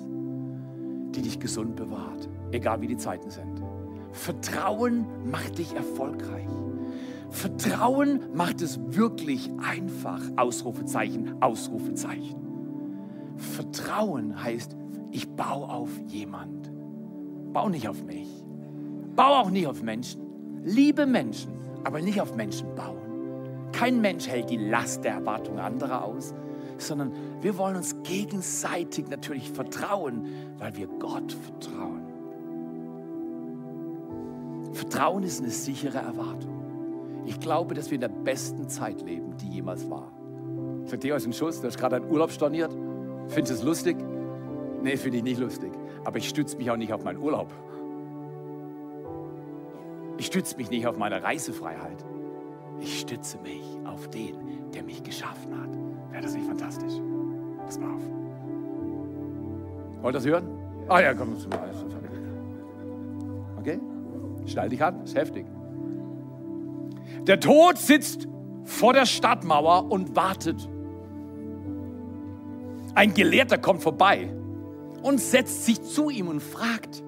die 1.14 1.22
dich 1.22 1.40
gesund 1.40 1.76
bewahrt, 1.76 2.28
egal 2.52 2.80
wie 2.80 2.86
die 2.86 2.96
Zeiten 2.96 3.30
sind. 3.30 3.62
Vertrauen 4.12 5.06
macht 5.30 5.58
dich 5.58 5.74
erfolgreich. 5.74 6.48
Vertrauen 7.30 8.20
macht 8.34 8.60
es 8.60 8.78
wirklich 8.94 9.50
einfach. 9.62 10.20
Ausrufezeichen, 10.36 11.40
Ausrufezeichen. 11.40 12.36
Vertrauen 13.36 14.42
heißt, 14.42 14.76
ich 15.12 15.28
baue 15.28 15.68
auf 15.68 15.90
jemand. 16.08 16.70
Bau 17.52 17.68
nicht 17.68 17.88
auf 17.88 18.04
mich. 18.04 18.28
Bau 19.16 19.40
auch 19.40 19.50
nicht 19.50 19.66
auf 19.66 19.82
Menschen. 19.82 20.20
Liebe 20.64 21.06
Menschen, 21.06 21.52
aber 21.84 22.00
nicht 22.00 22.20
auf 22.20 22.34
Menschen 22.36 22.74
bauen. 22.74 23.09
Kein 23.72 24.00
Mensch 24.00 24.28
hält 24.28 24.50
die 24.50 24.56
Last 24.56 25.04
der 25.04 25.12
Erwartung 25.14 25.58
anderer 25.58 26.04
aus, 26.04 26.34
sondern 26.78 27.12
wir 27.40 27.56
wollen 27.58 27.76
uns 27.76 27.96
gegenseitig 28.02 29.08
natürlich 29.08 29.50
vertrauen, 29.50 30.26
weil 30.58 30.76
wir 30.76 30.86
Gott 30.86 31.32
vertrauen. 31.32 32.02
Vertrauen 34.72 35.22
ist 35.24 35.40
eine 35.40 35.50
sichere 35.50 35.98
Erwartung. 35.98 37.22
Ich 37.26 37.38
glaube, 37.38 37.74
dass 37.74 37.90
wir 37.90 37.96
in 37.96 38.00
der 38.00 38.08
besten 38.08 38.68
Zeit 38.68 39.02
leben, 39.02 39.36
die 39.36 39.48
jemals 39.48 39.88
war. 39.90 40.12
Sagt 40.84 41.04
ihr 41.04 41.14
aus 41.14 41.22
dem 41.22 41.32
Schuss, 41.32 41.60
du 41.60 41.66
hast 41.66 41.78
gerade 41.78 41.96
einen 41.96 42.10
Urlaub 42.10 42.30
storniert. 42.30 42.74
Findest 43.28 43.52
du 43.52 43.56
es 43.56 43.62
lustig? 43.62 43.96
Nee, 44.82 44.96
finde 44.96 45.18
ich 45.18 45.24
nicht 45.24 45.38
lustig. 45.38 45.72
Aber 46.04 46.16
ich 46.18 46.28
stütze 46.28 46.56
mich 46.56 46.70
auch 46.70 46.76
nicht 46.76 46.92
auf 46.92 47.04
meinen 47.04 47.18
Urlaub. 47.18 47.52
Ich 50.16 50.26
stütze 50.26 50.56
mich 50.56 50.70
nicht 50.70 50.86
auf 50.86 50.96
meine 50.96 51.22
Reisefreiheit. 51.22 52.04
Ich 52.80 53.00
stütze 53.00 53.38
mich 53.38 53.62
auf 53.84 54.08
den, 54.08 54.70
der 54.72 54.82
mich 54.82 55.02
geschaffen 55.02 55.60
hat. 55.60 55.70
Wäre 56.10 56.22
das 56.22 56.34
nicht 56.34 56.46
fantastisch? 56.46 56.94
Pass 57.64 57.78
mal 57.78 57.94
auf. 57.94 58.02
Wollt 60.02 60.14
ihr 60.14 60.18
das 60.18 60.26
hören? 60.26 60.48
Ah 60.88 61.00
ja, 61.00 61.14
komm 61.14 61.38
zu 61.38 61.48
mir. 61.48 61.60
Okay? 63.58 63.78
Schnall 64.46 64.68
dich 64.70 64.82
an, 64.82 65.02
ist 65.04 65.14
heftig. 65.14 65.46
Der 67.26 67.38
Tod 67.38 67.76
sitzt 67.76 68.26
vor 68.64 68.92
der 68.92 69.04
Stadtmauer 69.04 69.90
und 69.90 70.16
wartet. 70.16 70.68
Ein 72.94 73.14
Gelehrter 73.14 73.58
kommt 73.58 73.82
vorbei 73.82 74.32
und 75.02 75.20
setzt 75.20 75.66
sich 75.66 75.82
zu 75.82 76.10
ihm 76.10 76.28
und 76.28 76.40
fragt, 76.40 77.04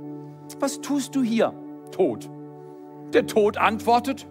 was 0.61 0.81
tust 0.81 1.17
du 1.17 1.23
hier, 1.23 1.55
Tod? 1.91 2.31
Der 3.13 3.27
Tod 3.27 3.57
antwortet, 3.59 4.27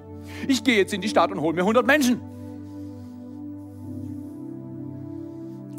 ich 0.47 0.63
gehe 0.63 0.77
jetzt 0.77 0.93
in 0.93 1.01
die 1.01 1.10
Stadt 1.10 1.31
und 1.31 1.41
hole 1.41 1.53
mir 1.53 1.62
100 1.62 1.86
Menschen. 1.86 2.21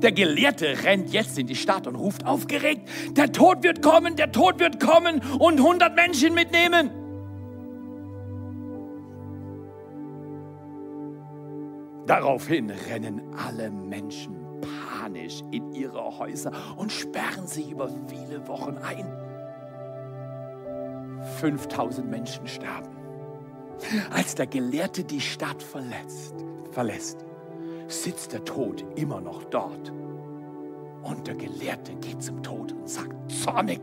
Der 0.03 0.11
Gelehrte 0.11 0.83
rennt 0.83 1.13
jetzt 1.13 1.39
in 1.39 1.47
die 1.47 1.55
Stadt 1.55 1.87
und 1.87 1.95
ruft 1.95 2.27
aufgeregt, 2.27 2.89
der 3.13 3.31
Tod 3.31 3.63
wird 3.63 3.83
kommen, 3.83 4.17
der 4.17 4.33
Tod 4.33 4.59
wird 4.59 4.81
kommen 4.81 5.23
und 5.39 5.59
100 5.59 5.95
Menschen 5.95 6.35
mitnehmen. 6.35 6.91
Daraufhin 12.07 12.71
rennen 12.71 13.23
alle 13.37 13.71
Menschen 13.71 14.37
panisch 15.01 15.43
in 15.53 15.73
ihre 15.73 16.19
Häuser 16.19 16.51
und 16.77 16.91
sperren 16.91 17.47
sich 17.47 17.71
über 17.71 17.89
viele 18.09 18.47
Wochen 18.49 18.77
ein. 18.79 19.07
5000 21.41 22.11
Menschen 22.11 22.49
sterben. 22.49 23.02
Als 24.11 24.35
der 24.35 24.47
Gelehrte 24.47 25.05
die 25.05 25.21
Stadt 25.21 25.63
verletzt, 25.63 26.35
verlässt, 26.71 27.25
sitzt 27.89 28.33
der 28.33 28.45
Tod 28.45 28.85
immer 28.97 29.21
noch 29.21 29.45
dort. 29.45 29.93
Und 31.03 31.27
der 31.27 31.35
Gelehrte 31.35 31.95
geht 31.97 32.23
zum 32.23 32.43
Tod 32.43 32.73
und 32.73 32.89
sagt 32.89 33.33
zornig, 33.33 33.81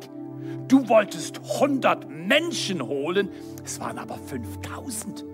du 0.68 0.88
wolltest 0.88 1.40
100 1.60 2.10
Menschen 2.10 2.82
holen, 2.82 3.30
es 3.64 3.80
waren 3.80 3.98
aber 3.98 4.16
5000. 4.16 5.26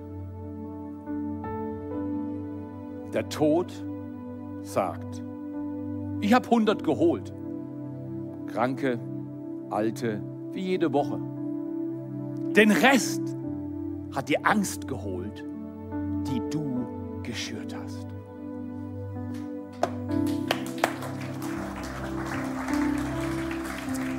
Der 3.13 3.29
Tod 3.29 3.71
sagt, 4.61 5.23
ich 6.21 6.33
habe 6.33 6.45
100 6.45 6.83
geholt. 6.83 7.33
Kranke, 8.47 8.99
Alte, 9.69 10.21
wie 10.51 10.61
jede 10.61 10.91
Woche. 10.91 11.19
Den 12.55 12.71
Rest 12.71 13.21
hat 14.15 14.29
die 14.29 14.43
Angst 14.43 14.87
geholt, 14.87 15.43
die 16.27 16.41
du 16.49 17.21
geschürt 17.23 17.75
hast. 17.75 18.05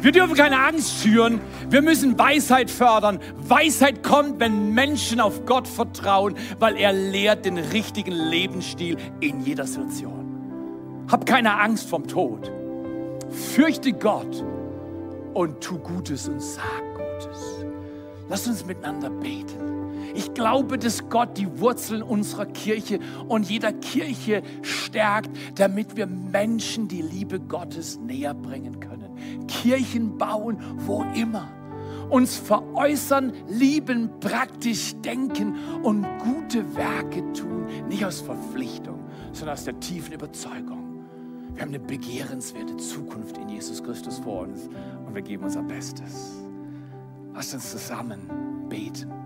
Wir 0.03 0.13
dürfen 0.13 0.35
keine 0.35 0.61
Angst 0.61 1.03
schüren. 1.03 1.41
Wir 1.69 1.83
müssen 1.83 2.17
Weisheit 2.17 2.71
fördern. 2.71 3.19
Weisheit 3.37 4.05
kommt, 4.05 4.39
wenn 4.39 4.73
Menschen 4.73 5.19
auf 5.21 5.45
Gott 5.47 5.67
vertrauen, 5.67 6.37
weil 6.61 6.77
er 6.77 6.93
lehrt 6.93 7.45
den 7.45 7.59
richtigen 7.59 8.13
Lebensstil 8.13 8.97
in 9.19 9.41
jeder 9.41 9.67
Situation. 9.67 11.07
Hab 11.11 11.27
keine 11.27 11.59
Angst 11.59 11.89
vom 11.89 12.07
Tod. 12.07 12.53
Fürchte 13.31 13.93
Gott 13.93 14.45
und 15.35 15.61
tu 15.61 15.79
Gutes 15.79 16.29
und 16.29 16.41
sag 16.41 16.83
Gutes. 16.95 17.65
Lass 18.29 18.47
uns 18.47 18.65
miteinander 18.65 19.11
beten. 19.11 19.76
Ich 20.17 20.33
glaube, 20.33 20.79
dass 20.79 21.11
Gott 21.11 21.37
die 21.37 21.61
Wurzeln 21.61 22.03
unserer 22.03 22.47
Kirche 22.47 23.01
und 23.29 23.51
jeder 23.51 23.73
Kirche 23.75 24.43
stärkt, 24.63 25.29
damit 25.57 25.95
wir 25.97 26.07
Menschen 26.07 26.89
die 26.89 27.03
Liebe 27.03 27.39
Gottes 27.39 27.99
näher 27.99 28.33
bringen 28.33 28.81
können. 28.81 29.47
Kirchen 29.47 30.17
bauen, 30.17 30.57
wo 30.79 31.05
immer. 31.15 31.53
Uns 32.09 32.37
veräußern, 32.37 33.33
lieben, 33.47 34.09
praktisch 34.21 34.95
denken 35.05 35.55
und 35.83 36.07
gute 36.21 36.75
Werke 36.77 37.33
tun, 37.33 37.67
nicht 37.89 38.05
aus 38.05 38.23
Verpflichtung, 38.23 39.01
sondern 39.33 39.55
aus 39.55 39.65
der 39.65 39.79
tiefen 39.81 40.15
Überzeugung. 40.15 41.05
Wir 41.53 41.63
haben 41.63 41.75
eine 41.75 41.81
begehrenswerte 41.81 42.79
Zukunft 42.79 43.37
in 43.37 43.51
Jesus 43.51 43.83
Christus 43.83 44.19
vor 44.21 44.43
uns 44.43 44.69
und 45.07 45.15
wir 45.15 45.23
geben 45.23 45.45
unser 45.45 45.63
Bestes. 45.63 46.39
Lasst 47.35 47.53
uns 47.53 47.71
zusammen 47.71 48.31
beten. 48.71 49.26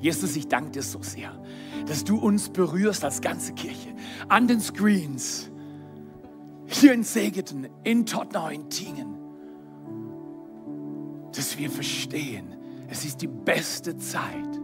Jesus, 0.00 0.36
ich 0.36 0.48
danke 0.48 0.70
dir 0.70 0.82
so 0.82 1.02
sehr, 1.02 1.32
dass 1.86 2.04
du 2.04 2.18
uns 2.18 2.48
berührst 2.48 3.04
als 3.04 3.20
ganze 3.20 3.52
Kirche 3.52 3.94
an 4.28 4.46
den 4.46 4.60
Screens 4.60 5.50
hier 6.66 6.92
in 6.92 7.02
Segeten, 7.02 7.68
in 7.82 8.06
Tottenau, 8.06 8.48
in 8.48 8.68
Tingen, 8.68 9.16
dass 11.34 11.58
wir 11.58 11.70
verstehen, 11.70 12.56
es 12.88 13.04
ist 13.04 13.22
die 13.22 13.26
beste 13.26 13.96
Zeit, 13.96 14.60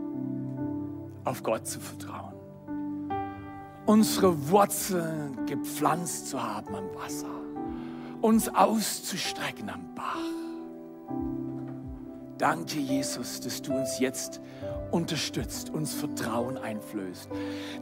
auf 1.24 1.42
Gott 1.42 1.66
zu 1.66 1.80
vertrauen. 1.80 2.34
Unsere 3.86 4.50
Wurzeln 4.50 5.46
gepflanzt 5.46 6.28
zu 6.28 6.42
haben 6.42 6.74
am 6.74 6.94
Wasser, 6.94 7.28
uns 8.20 8.48
auszustrecken 8.48 9.68
am 9.68 9.94
Bach. 9.94 10.16
Danke, 12.38 12.78
Jesus, 12.78 13.40
dass 13.40 13.62
du 13.62 13.72
uns 13.72 13.98
jetzt 13.98 14.40
unterstützt, 14.94 15.70
uns 15.70 15.92
Vertrauen 15.92 16.56
einflößt, 16.56 17.28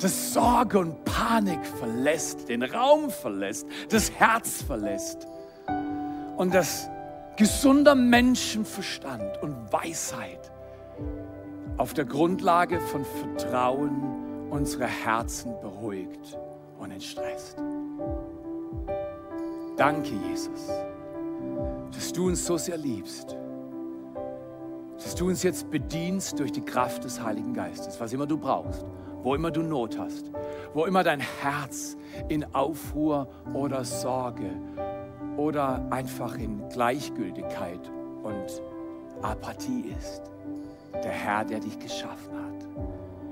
dass 0.01 0.33
Sorge 0.33 0.79
und 0.79 1.05
Panik 1.05 1.65
verlässt, 1.79 2.49
den 2.49 2.63
Raum 2.63 3.11
verlässt, 3.11 3.67
das 3.91 4.11
Herz 4.13 4.63
verlässt 4.63 5.27
und 6.39 6.55
dass 6.55 6.89
gesunder 7.37 7.95
Menschenverstand 7.95 9.43
und 9.43 9.55
Weisheit 9.71 10.51
auf 11.77 11.93
der 11.93 12.07
Grundlage 12.07 12.81
von 12.81 13.05
Vertrauen 13.05 14.49
unsere 14.51 14.87
Herzen 14.87 15.53
beruhigt 15.61 16.39
und 16.79 16.93
entstresst. 16.93 17.59
Danke, 19.77 20.13
Jesus, 20.31 20.69
dass 21.95 22.11
du 22.13 22.29
uns 22.29 22.45
so 22.47 22.57
sehr 22.57 22.79
liebst 22.79 23.37
dass 25.03 25.15
du 25.15 25.29
uns 25.29 25.43
jetzt 25.43 25.71
bedienst 25.71 26.39
durch 26.39 26.53
die 26.53 26.65
Kraft 26.65 27.05
des 27.05 27.21
Heiligen 27.21 27.55
Geistes, 27.55 28.01
was 28.01 28.13
immer 28.13 28.27
du 28.27 28.37
brauchst, 28.37 28.85
wo 29.23 29.35
immer 29.35 29.51
du 29.51 29.63
Not 29.63 29.99
hast, 29.99 30.31
wo 30.75 30.85
immer 30.85 31.03
dein 31.03 31.21
Herz 31.21 31.97
in 32.29 32.45
Aufruhr 32.55 33.29
oder 33.53 33.85
Sorge 33.85 34.51
oder 35.37 35.85
einfach 35.91 36.37
in 36.37 36.69
Gleichgültigkeit 36.69 37.81
und 38.23 38.63
Apathie 39.23 39.93
ist. 39.99 40.23
Der 40.95 41.11
Herr, 41.11 41.45
der 41.45 41.61
dich 41.61 41.79
geschaffen 41.79 42.35
hat, 42.35 42.67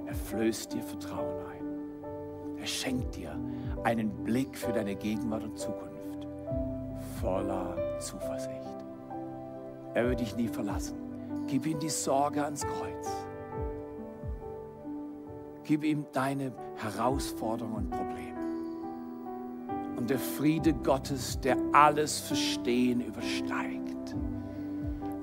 er 0.07 0.15
flößt 0.15 0.73
dir 0.73 0.83
Vertrauen 0.83 1.37
ein. 1.53 2.59
Er 2.59 2.67
schenkt 2.67 3.17
dir 3.17 3.39
einen 3.85 4.11
Blick 4.25 4.57
für 4.57 4.73
deine 4.73 4.95
Gegenwart 4.97 5.45
und 5.45 5.59
Zukunft 5.59 6.27
voller 7.21 7.77
Zuversicht. 8.01 8.51
Er 9.95 10.09
wird 10.09 10.21
dich 10.21 10.37
nie 10.37 10.49
verlassen. 10.49 11.10
Gib 11.47 11.67
ihm 11.67 11.79
die 11.79 11.89
Sorge 11.89 12.45
ans 12.45 12.67
Kreuz. 12.67 13.09
Gib 15.65 15.85
ihm 15.85 16.07
deine 16.13 16.53
Herausforderungen 16.77 17.77
und 17.77 17.91
Probleme. 17.91 18.21
Und 19.97 20.11
der 20.11 20.19
Friede 20.19 20.73
Gottes, 20.73 21.39
der 21.41 21.57
alles 21.73 22.19
Verstehen 22.21 23.01
übersteigt, 23.01 24.17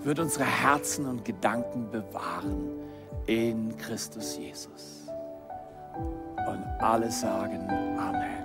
wird 0.03 0.19
unsere 0.19 0.45
Herzen 0.45 1.05
und 1.05 1.25
Gedanken 1.25 1.89
bewahren 1.89 2.69
in 3.25 3.75
Christus 3.77 4.37
Jesus. 4.37 5.07
Und 6.35 6.63
alle 6.79 7.11
sagen 7.11 7.67
Amen. 7.97 8.36